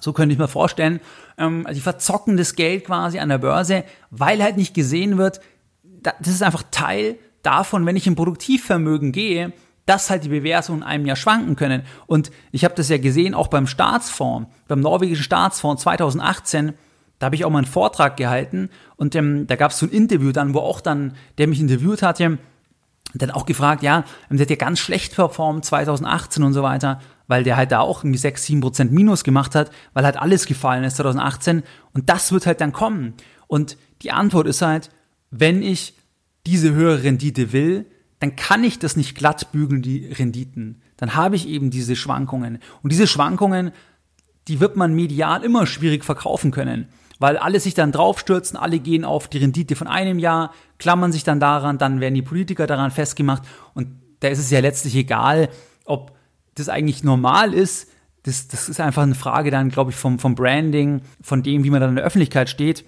So 0.00 0.12
könnte 0.12 0.32
ich 0.32 0.38
mir 0.38 0.48
vorstellen, 0.48 1.00
ähm, 1.38 1.66
also 1.66 1.78
die 1.78 1.82
verzocken 1.82 2.36
das 2.36 2.54
Geld 2.54 2.86
quasi 2.86 3.18
an 3.18 3.28
der 3.28 3.38
Börse, 3.38 3.84
weil 4.10 4.42
halt 4.42 4.56
nicht 4.56 4.74
gesehen 4.74 5.18
wird, 5.18 5.40
das 6.02 6.28
ist 6.28 6.42
einfach 6.42 6.64
Teil 6.70 7.16
davon, 7.42 7.86
wenn 7.86 7.96
ich 7.96 8.06
in 8.06 8.16
Produktivvermögen 8.16 9.12
gehe, 9.12 9.52
dass 9.86 10.10
halt 10.10 10.24
die 10.24 10.28
Bewertungen 10.28 10.82
in 10.82 10.86
einem 10.86 11.06
Jahr 11.06 11.16
schwanken 11.16 11.56
können. 11.56 11.82
Und 12.06 12.30
ich 12.52 12.64
habe 12.64 12.74
das 12.74 12.88
ja 12.88 12.98
gesehen, 12.98 13.34
auch 13.34 13.48
beim 13.48 13.66
Staatsfonds, 13.66 14.48
beim 14.68 14.80
norwegischen 14.80 15.24
Staatsfonds 15.24 15.82
2018, 15.82 16.74
da 17.18 17.26
habe 17.26 17.34
ich 17.34 17.44
auch 17.44 17.50
mal 17.50 17.58
einen 17.58 17.66
Vortrag 17.66 18.16
gehalten 18.16 18.70
und 18.96 19.14
ähm, 19.14 19.46
da 19.46 19.56
gab 19.56 19.72
es 19.72 19.78
so 19.78 19.86
ein 19.86 19.92
Interview 19.92 20.32
dann, 20.32 20.54
wo 20.54 20.60
auch 20.60 20.80
dann, 20.80 21.14
der 21.36 21.48
mich 21.48 21.60
interviewt 21.60 22.02
hatte, 22.02 22.38
dann 23.14 23.30
auch 23.30 23.44
gefragt, 23.44 23.82
ja, 23.82 24.04
der 24.30 24.40
hat 24.40 24.50
ja 24.50 24.56
ganz 24.56 24.78
schlecht 24.78 25.14
performt 25.14 25.64
2018 25.64 26.42
und 26.42 26.52
so 26.52 26.62
weiter, 26.62 27.00
weil 27.30 27.44
der 27.44 27.56
halt 27.56 27.70
da 27.70 27.78
auch 27.78 28.02
irgendwie 28.02 28.18
6, 28.18 28.44
7 28.44 28.60
Prozent 28.60 28.90
Minus 28.90 29.22
gemacht 29.22 29.54
hat, 29.54 29.70
weil 29.94 30.04
halt 30.04 30.16
alles 30.16 30.46
gefallen 30.46 30.82
ist 30.82 30.96
2018 30.96 31.62
und 31.92 32.10
das 32.10 32.32
wird 32.32 32.44
halt 32.44 32.60
dann 32.60 32.72
kommen. 32.72 33.14
Und 33.46 33.76
die 34.02 34.10
Antwort 34.10 34.48
ist 34.48 34.62
halt, 34.62 34.90
wenn 35.30 35.62
ich 35.62 35.94
diese 36.44 36.72
höhere 36.74 37.04
Rendite 37.04 37.52
will, 37.52 37.86
dann 38.18 38.34
kann 38.34 38.64
ich 38.64 38.80
das 38.80 38.96
nicht 38.96 39.14
glatt 39.14 39.52
bügeln, 39.52 39.80
die 39.80 40.06
Renditen. 40.06 40.82
Dann 40.96 41.14
habe 41.14 41.36
ich 41.36 41.46
eben 41.46 41.70
diese 41.70 41.94
Schwankungen. 41.94 42.58
Und 42.82 42.90
diese 42.90 43.06
Schwankungen, 43.06 43.70
die 44.48 44.58
wird 44.58 44.74
man 44.74 44.92
medial 44.92 45.44
immer 45.44 45.68
schwierig 45.68 46.04
verkaufen 46.04 46.50
können, 46.50 46.88
weil 47.20 47.36
alle 47.36 47.60
sich 47.60 47.74
dann 47.74 47.92
draufstürzen, 47.92 48.58
alle 48.58 48.80
gehen 48.80 49.04
auf 49.04 49.28
die 49.28 49.38
Rendite 49.38 49.76
von 49.76 49.86
einem 49.86 50.18
Jahr, 50.18 50.52
klammern 50.78 51.12
sich 51.12 51.22
dann 51.22 51.38
daran, 51.38 51.78
dann 51.78 52.00
werden 52.00 52.16
die 52.16 52.22
Politiker 52.22 52.66
daran 52.66 52.90
festgemacht 52.90 53.44
und 53.74 53.86
da 54.18 54.28
ist 54.28 54.40
es 54.40 54.50
ja 54.50 54.58
letztlich 54.58 54.96
egal, 54.96 55.48
ob 55.84 56.18
das 56.60 56.68
eigentlich 56.68 57.04
normal 57.04 57.54
ist. 57.54 57.88
Das, 58.22 58.48
das 58.48 58.68
ist 58.68 58.80
einfach 58.80 59.02
eine 59.02 59.14
Frage 59.14 59.50
dann, 59.50 59.70
glaube 59.70 59.90
ich, 59.90 59.96
vom, 59.96 60.18
vom 60.18 60.34
Branding, 60.34 61.02
von 61.22 61.42
dem, 61.42 61.64
wie 61.64 61.70
man 61.70 61.80
dann 61.80 61.90
in 61.90 61.96
der 61.96 62.04
Öffentlichkeit 62.04 62.48
steht. 62.48 62.84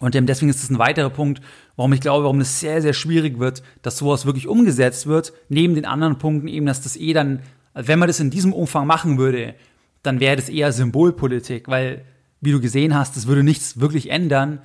Und 0.00 0.14
deswegen 0.14 0.50
ist 0.50 0.62
das 0.62 0.70
ein 0.70 0.78
weiterer 0.78 1.10
Punkt, 1.10 1.42
warum 1.76 1.92
ich 1.92 2.00
glaube, 2.00 2.24
warum 2.24 2.40
es 2.40 2.58
sehr, 2.58 2.80
sehr 2.80 2.94
schwierig 2.94 3.38
wird, 3.38 3.62
dass 3.82 3.98
sowas 3.98 4.24
wirklich 4.24 4.48
umgesetzt 4.48 5.06
wird. 5.06 5.32
Neben 5.48 5.74
den 5.74 5.84
anderen 5.84 6.18
Punkten 6.18 6.48
eben, 6.48 6.66
dass 6.66 6.80
das 6.80 6.96
eh 6.96 7.12
dann, 7.12 7.40
wenn 7.74 7.98
man 7.98 8.08
das 8.08 8.18
in 8.18 8.30
diesem 8.30 8.52
Umfang 8.54 8.86
machen 8.86 9.18
würde, 9.18 9.54
dann 10.02 10.18
wäre 10.18 10.36
das 10.36 10.48
eher 10.48 10.72
Symbolpolitik, 10.72 11.68
weil, 11.68 12.04
wie 12.40 12.52
du 12.52 12.60
gesehen 12.60 12.94
hast, 12.94 13.16
das 13.16 13.26
würde 13.26 13.44
nichts 13.44 13.78
wirklich 13.78 14.10
ändern, 14.10 14.60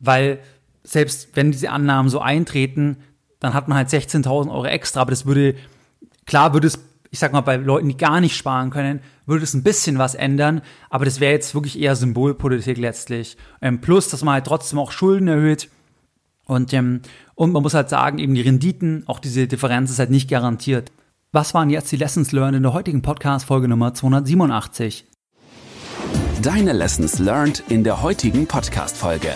weil 0.00 0.40
selbst 0.82 1.28
wenn 1.34 1.52
diese 1.52 1.70
Annahmen 1.70 2.08
so 2.08 2.20
eintreten, 2.20 2.96
dann 3.40 3.52
hat 3.52 3.68
man 3.68 3.76
halt 3.76 3.88
16.000 3.88 4.50
Euro 4.50 4.64
extra, 4.64 5.02
aber 5.02 5.10
das 5.10 5.26
würde, 5.26 5.54
klar 6.24 6.54
würde 6.54 6.68
es 6.68 6.78
ich 7.14 7.20
sag 7.20 7.32
mal, 7.32 7.42
bei 7.42 7.54
Leuten, 7.54 7.86
die 7.86 7.96
gar 7.96 8.20
nicht 8.20 8.36
sparen 8.36 8.70
können, 8.70 8.98
würde 9.24 9.44
es 9.44 9.54
ein 9.54 9.62
bisschen 9.62 9.98
was 9.98 10.16
ändern, 10.16 10.62
aber 10.90 11.04
das 11.04 11.20
wäre 11.20 11.32
jetzt 11.32 11.54
wirklich 11.54 11.78
eher 11.78 11.94
Symbolpolitik 11.94 12.76
letztlich. 12.76 13.36
Ähm, 13.62 13.80
plus, 13.80 14.08
dass 14.08 14.24
man 14.24 14.34
halt 14.34 14.46
trotzdem 14.46 14.80
auch 14.80 14.90
Schulden 14.90 15.28
erhöht. 15.28 15.70
Und, 16.44 16.72
ähm, 16.72 17.02
und 17.36 17.52
man 17.52 17.62
muss 17.62 17.74
halt 17.74 17.88
sagen, 17.88 18.18
eben 18.18 18.34
die 18.34 18.40
Renditen, 18.40 19.04
auch 19.06 19.20
diese 19.20 19.46
Differenz 19.46 19.92
ist 19.92 20.00
halt 20.00 20.10
nicht 20.10 20.28
garantiert. 20.28 20.90
Was 21.30 21.54
waren 21.54 21.70
jetzt 21.70 21.92
die 21.92 21.96
Lessons 21.96 22.32
learned 22.32 22.56
in 22.56 22.64
der 22.64 22.72
heutigen 22.72 23.00
Podcast-Folge 23.00 23.68
Nummer 23.68 23.94
287? 23.94 25.06
Deine 26.42 26.72
Lessons 26.72 27.20
learned 27.20 27.62
in 27.68 27.84
der 27.84 28.02
heutigen 28.02 28.48
Podcast-Folge. 28.48 29.30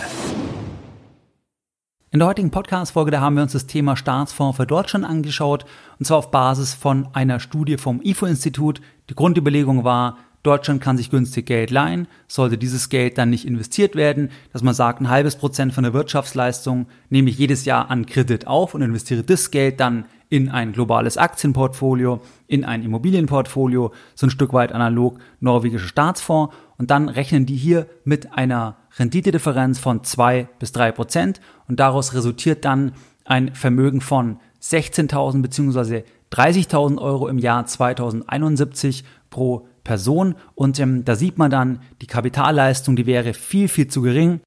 In 2.11 2.17
der 2.17 2.27
heutigen 2.27 2.49
Podcast-Folge, 2.49 3.11
da 3.11 3.21
haben 3.21 3.35
wir 3.35 3.43
uns 3.43 3.51
das 3.51 3.67
Thema 3.67 3.95
Staatsfonds 3.95 4.57
für 4.57 4.65
Deutschland 4.65 5.05
angeschaut, 5.05 5.65
und 5.99 6.05
zwar 6.05 6.17
auf 6.17 6.31
Basis 6.31 6.73
von 6.73 7.07
einer 7.13 7.39
Studie 7.39 7.77
vom 7.77 8.01
IFO-Institut. 8.01 8.81
Die 9.11 9.13
Grundüberlegung 9.13 9.83
war, 9.83 10.17
Deutschland 10.43 10.81
kann 10.81 10.97
sich 10.97 11.09
günstig 11.09 11.45
Geld 11.45 11.69
leihen, 11.69 12.07
sollte 12.27 12.57
dieses 12.57 12.89
Geld 12.89 13.17
dann 13.17 13.29
nicht 13.29 13.45
investiert 13.45 13.95
werden, 13.95 14.29
dass 14.53 14.63
man 14.63 14.73
sagt, 14.73 15.01
ein 15.01 15.09
halbes 15.09 15.35
Prozent 15.35 15.73
von 15.73 15.83
der 15.83 15.93
Wirtschaftsleistung 15.93 16.87
nehme 17.09 17.29
ich 17.29 17.37
jedes 17.37 17.65
Jahr 17.65 17.91
an 17.91 18.05
Kredit 18.05 18.47
auf 18.47 18.73
und 18.73 18.81
investiere 18.81 19.23
das 19.23 19.51
Geld 19.51 19.79
dann 19.79 20.05
in 20.29 20.49
ein 20.49 20.71
globales 20.71 21.17
Aktienportfolio, 21.17 22.21
in 22.47 22.63
ein 22.63 22.83
Immobilienportfolio, 22.83 23.91
so 24.15 24.27
ein 24.27 24.29
Stück 24.29 24.53
weit 24.53 24.71
analog 24.71 25.19
norwegischer 25.39 25.87
Staatsfonds 25.87 26.55
und 26.77 26.91
dann 26.91 27.09
rechnen 27.09 27.45
die 27.45 27.55
hier 27.55 27.87
mit 28.05 28.33
einer 28.33 28.77
Renditedifferenz 28.97 29.79
von 29.79 30.03
zwei 30.03 30.47
bis 30.59 30.71
drei 30.71 30.91
Prozent 30.91 31.41
und 31.67 31.79
daraus 31.79 32.13
resultiert 32.13 32.63
dann 32.63 32.93
ein 33.25 33.53
Vermögen 33.55 34.01
von 34.01 34.39
16.000 34.61 35.41
bzw. 35.41 36.03
30.000 36.31 36.99
Euro 36.99 37.27
im 37.27 37.39
Jahr 37.39 37.65
2071 37.65 39.03
pro 39.29 39.67
Person 39.89 40.35
und 40.53 40.79
ähm, 40.79 41.03
da 41.03 41.15
sieht 41.15 41.39
man 41.39 41.49
dann, 41.49 41.81
die 42.01 42.07
Kapitalleistung, 42.07 42.95
die 42.95 43.07
wäre 43.07 43.33
viel, 43.33 43.67
viel 43.67 43.87
zu 43.87 44.01
gering. 44.01 44.39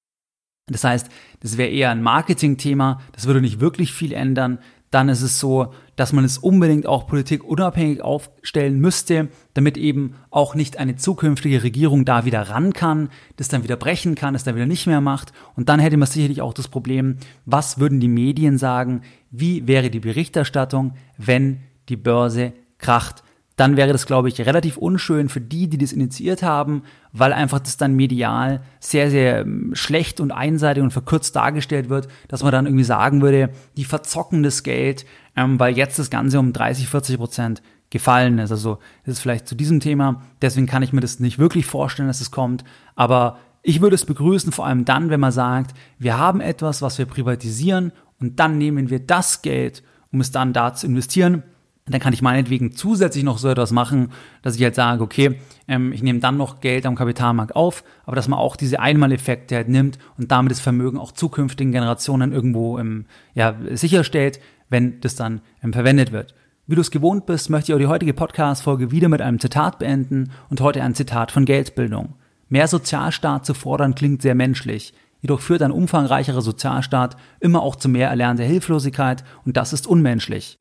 Das 0.68 0.84
heißt, 0.84 1.08
das 1.40 1.58
wäre 1.58 1.70
eher 1.70 1.90
ein 1.90 2.02
Marketingthema, 2.02 3.00
das 3.10 3.26
würde 3.26 3.40
nicht 3.40 3.58
wirklich 3.58 3.92
viel 3.92 4.12
ändern 4.12 4.60
dann 4.92 5.08
ist 5.08 5.22
es 5.22 5.40
so, 5.40 5.72
dass 5.96 6.12
man 6.12 6.24
es 6.24 6.36
unbedingt 6.36 6.86
auch 6.86 7.06
politikunabhängig 7.06 8.02
aufstellen 8.02 8.78
müsste, 8.78 9.28
damit 9.54 9.78
eben 9.78 10.16
auch 10.30 10.54
nicht 10.54 10.76
eine 10.76 10.96
zukünftige 10.96 11.62
Regierung 11.62 12.04
da 12.04 12.26
wieder 12.26 12.42
ran 12.50 12.74
kann, 12.74 13.08
das 13.36 13.48
dann 13.48 13.64
wieder 13.64 13.76
brechen 13.76 14.14
kann, 14.14 14.34
das 14.34 14.44
dann 14.44 14.54
wieder 14.54 14.66
nicht 14.66 14.86
mehr 14.86 15.00
macht. 15.00 15.32
Und 15.56 15.70
dann 15.70 15.80
hätte 15.80 15.96
man 15.96 16.06
sicherlich 16.06 16.42
auch 16.42 16.52
das 16.52 16.68
Problem, 16.68 17.16
was 17.46 17.78
würden 17.78 18.00
die 18.00 18.08
Medien 18.08 18.58
sagen, 18.58 19.00
wie 19.30 19.66
wäre 19.66 19.88
die 19.88 20.00
Berichterstattung, 20.00 20.92
wenn 21.16 21.62
die 21.88 21.96
Börse 21.96 22.52
kracht 22.76 23.24
dann 23.62 23.76
wäre 23.76 23.92
das, 23.92 24.06
glaube 24.06 24.28
ich, 24.28 24.40
relativ 24.40 24.76
unschön 24.76 25.28
für 25.28 25.40
die, 25.40 25.68
die 25.68 25.78
das 25.78 25.92
initiiert 25.92 26.42
haben, 26.42 26.82
weil 27.12 27.32
einfach 27.32 27.60
das 27.60 27.76
dann 27.76 27.94
medial 27.94 28.60
sehr, 28.80 29.08
sehr 29.08 29.42
ähm, 29.42 29.70
schlecht 29.74 30.18
und 30.18 30.32
einseitig 30.32 30.82
und 30.82 30.90
verkürzt 30.90 31.36
dargestellt 31.36 31.88
wird, 31.88 32.08
dass 32.26 32.42
man 32.42 32.50
dann 32.50 32.66
irgendwie 32.66 32.82
sagen 32.82 33.22
würde, 33.22 33.50
die 33.76 33.84
verzocken 33.84 34.42
das 34.42 34.64
Geld, 34.64 35.06
ähm, 35.36 35.60
weil 35.60 35.76
jetzt 35.76 35.96
das 36.00 36.10
Ganze 36.10 36.40
um 36.40 36.52
30, 36.52 36.88
40 36.88 37.18
Prozent 37.18 37.62
gefallen 37.90 38.40
ist. 38.40 38.50
Also 38.50 38.80
das 39.06 39.14
ist 39.14 39.20
vielleicht 39.20 39.46
zu 39.46 39.54
diesem 39.54 39.78
Thema. 39.78 40.22
Deswegen 40.42 40.66
kann 40.66 40.82
ich 40.82 40.92
mir 40.92 41.00
das 41.00 41.20
nicht 41.20 41.38
wirklich 41.38 41.64
vorstellen, 41.64 42.08
dass 42.08 42.20
es 42.20 42.32
kommt. 42.32 42.64
Aber 42.96 43.38
ich 43.62 43.80
würde 43.80 43.94
es 43.94 44.04
begrüßen, 44.04 44.50
vor 44.50 44.66
allem 44.66 44.84
dann, 44.84 45.08
wenn 45.08 45.20
man 45.20 45.30
sagt, 45.30 45.76
wir 46.00 46.18
haben 46.18 46.40
etwas, 46.40 46.82
was 46.82 46.98
wir 46.98 47.06
privatisieren 47.06 47.92
und 48.18 48.40
dann 48.40 48.58
nehmen 48.58 48.90
wir 48.90 48.98
das 48.98 49.40
Geld, 49.40 49.84
um 50.10 50.20
es 50.20 50.32
dann 50.32 50.52
da 50.52 50.74
zu 50.74 50.88
investieren 50.88 51.44
dann 51.86 52.00
kann 52.00 52.12
ich 52.12 52.22
meinetwegen 52.22 52.72
zusätzlich 52.72 53.24
noch 53.24 53.38
so 53.38 53.48
etwas 53.48 53.72
machen, 53.72 54.10
dass 54.42 54.54
ich 54.54 54.62
halt 54.62 54.76
sage, 54.76 55.02
okay, 55.02 55.40
ähm, 55.66 55.92
ich 55.92 56.02
nehme 56.02 56.20
dann 56.20 56.36
noch 56.36 56.60
Geld 56.60 56.86
am 56.86 56.94
Kapitalmarkt 56.94 57.56
auf, 57.56 57.82
aber 58.04 58.14
dass 58.14 58.28
man 58.28 58.38
auch 58.38 58.56
diese 58.56 58.78
Einmaleffekte 58.78 59.56
halt 59.56 59.68
nimmt 59.68 59.98
und 60.16 60.30
damit 60.30 60.52
das 60.52 60.60
Vermögen 60.60 60.98
auch 60.98 61.12
zukünftigen 61.12 61.72
Generationen 61.72 62.32
irgendwo 62.32 62.78
ähm, 62.78 63.06
ja, 63.34 63.56
sicherstellt, 63.72 64.38
wenn 64.68 65.00
das 65.00 65.16
dann 65.16 65.40
ähm, 65.62 65.72
verwendet 65.72 66.12
wird. 66.12 66.34
Wie 66.68 66.76
du 66.76 66.80
es 66.80 66.92
gewohnt 66.92 67.26
bist, 67.26 67.50
möchte 67.50 67.72
ich 67.72 67.74
auch 67.74 67.80
die 67.80 67.88
heutige 67.88 68.14
Podcast-Folge 68.14 68.92
wieder 68.92 69.08
mit 69.08 69.20
einem 69.20 69.40
Zitat 69.40 69.80
beenden 69.80 70.30
und 70.48 70.60
heute 70.60 70.82
ein 70.82 70.94
Zitat 70.94 71.32
von 71.32 71.44
Geldbildung. 71.44 72.14
Mehr 72.48 72.68
Sozialstaat 72.68 73.44
zu 73.44 73.54
fordern 73.54 73.96
klingt 73.96 74.22
sehr 74.22 74.36
menschlich. 74.36 74.94
Jedoch 75.20 75.40
führt 75.40 75.62
ein 75.62 75.72
umfangreicherer 75.72 76.42
Sozialstaat 76.42 77.16
immer 77.40 77.62
auch 77.62 77.74
zu 77.74 77.88
mehr 77.88 78.08
erlernter 78.08 78.44
Hilflosigkeit 78.44 79.24
und 79.44 79.56
das 79.56 79.72
ist 79.72 79.88
unmenschlich. 79.88 80.60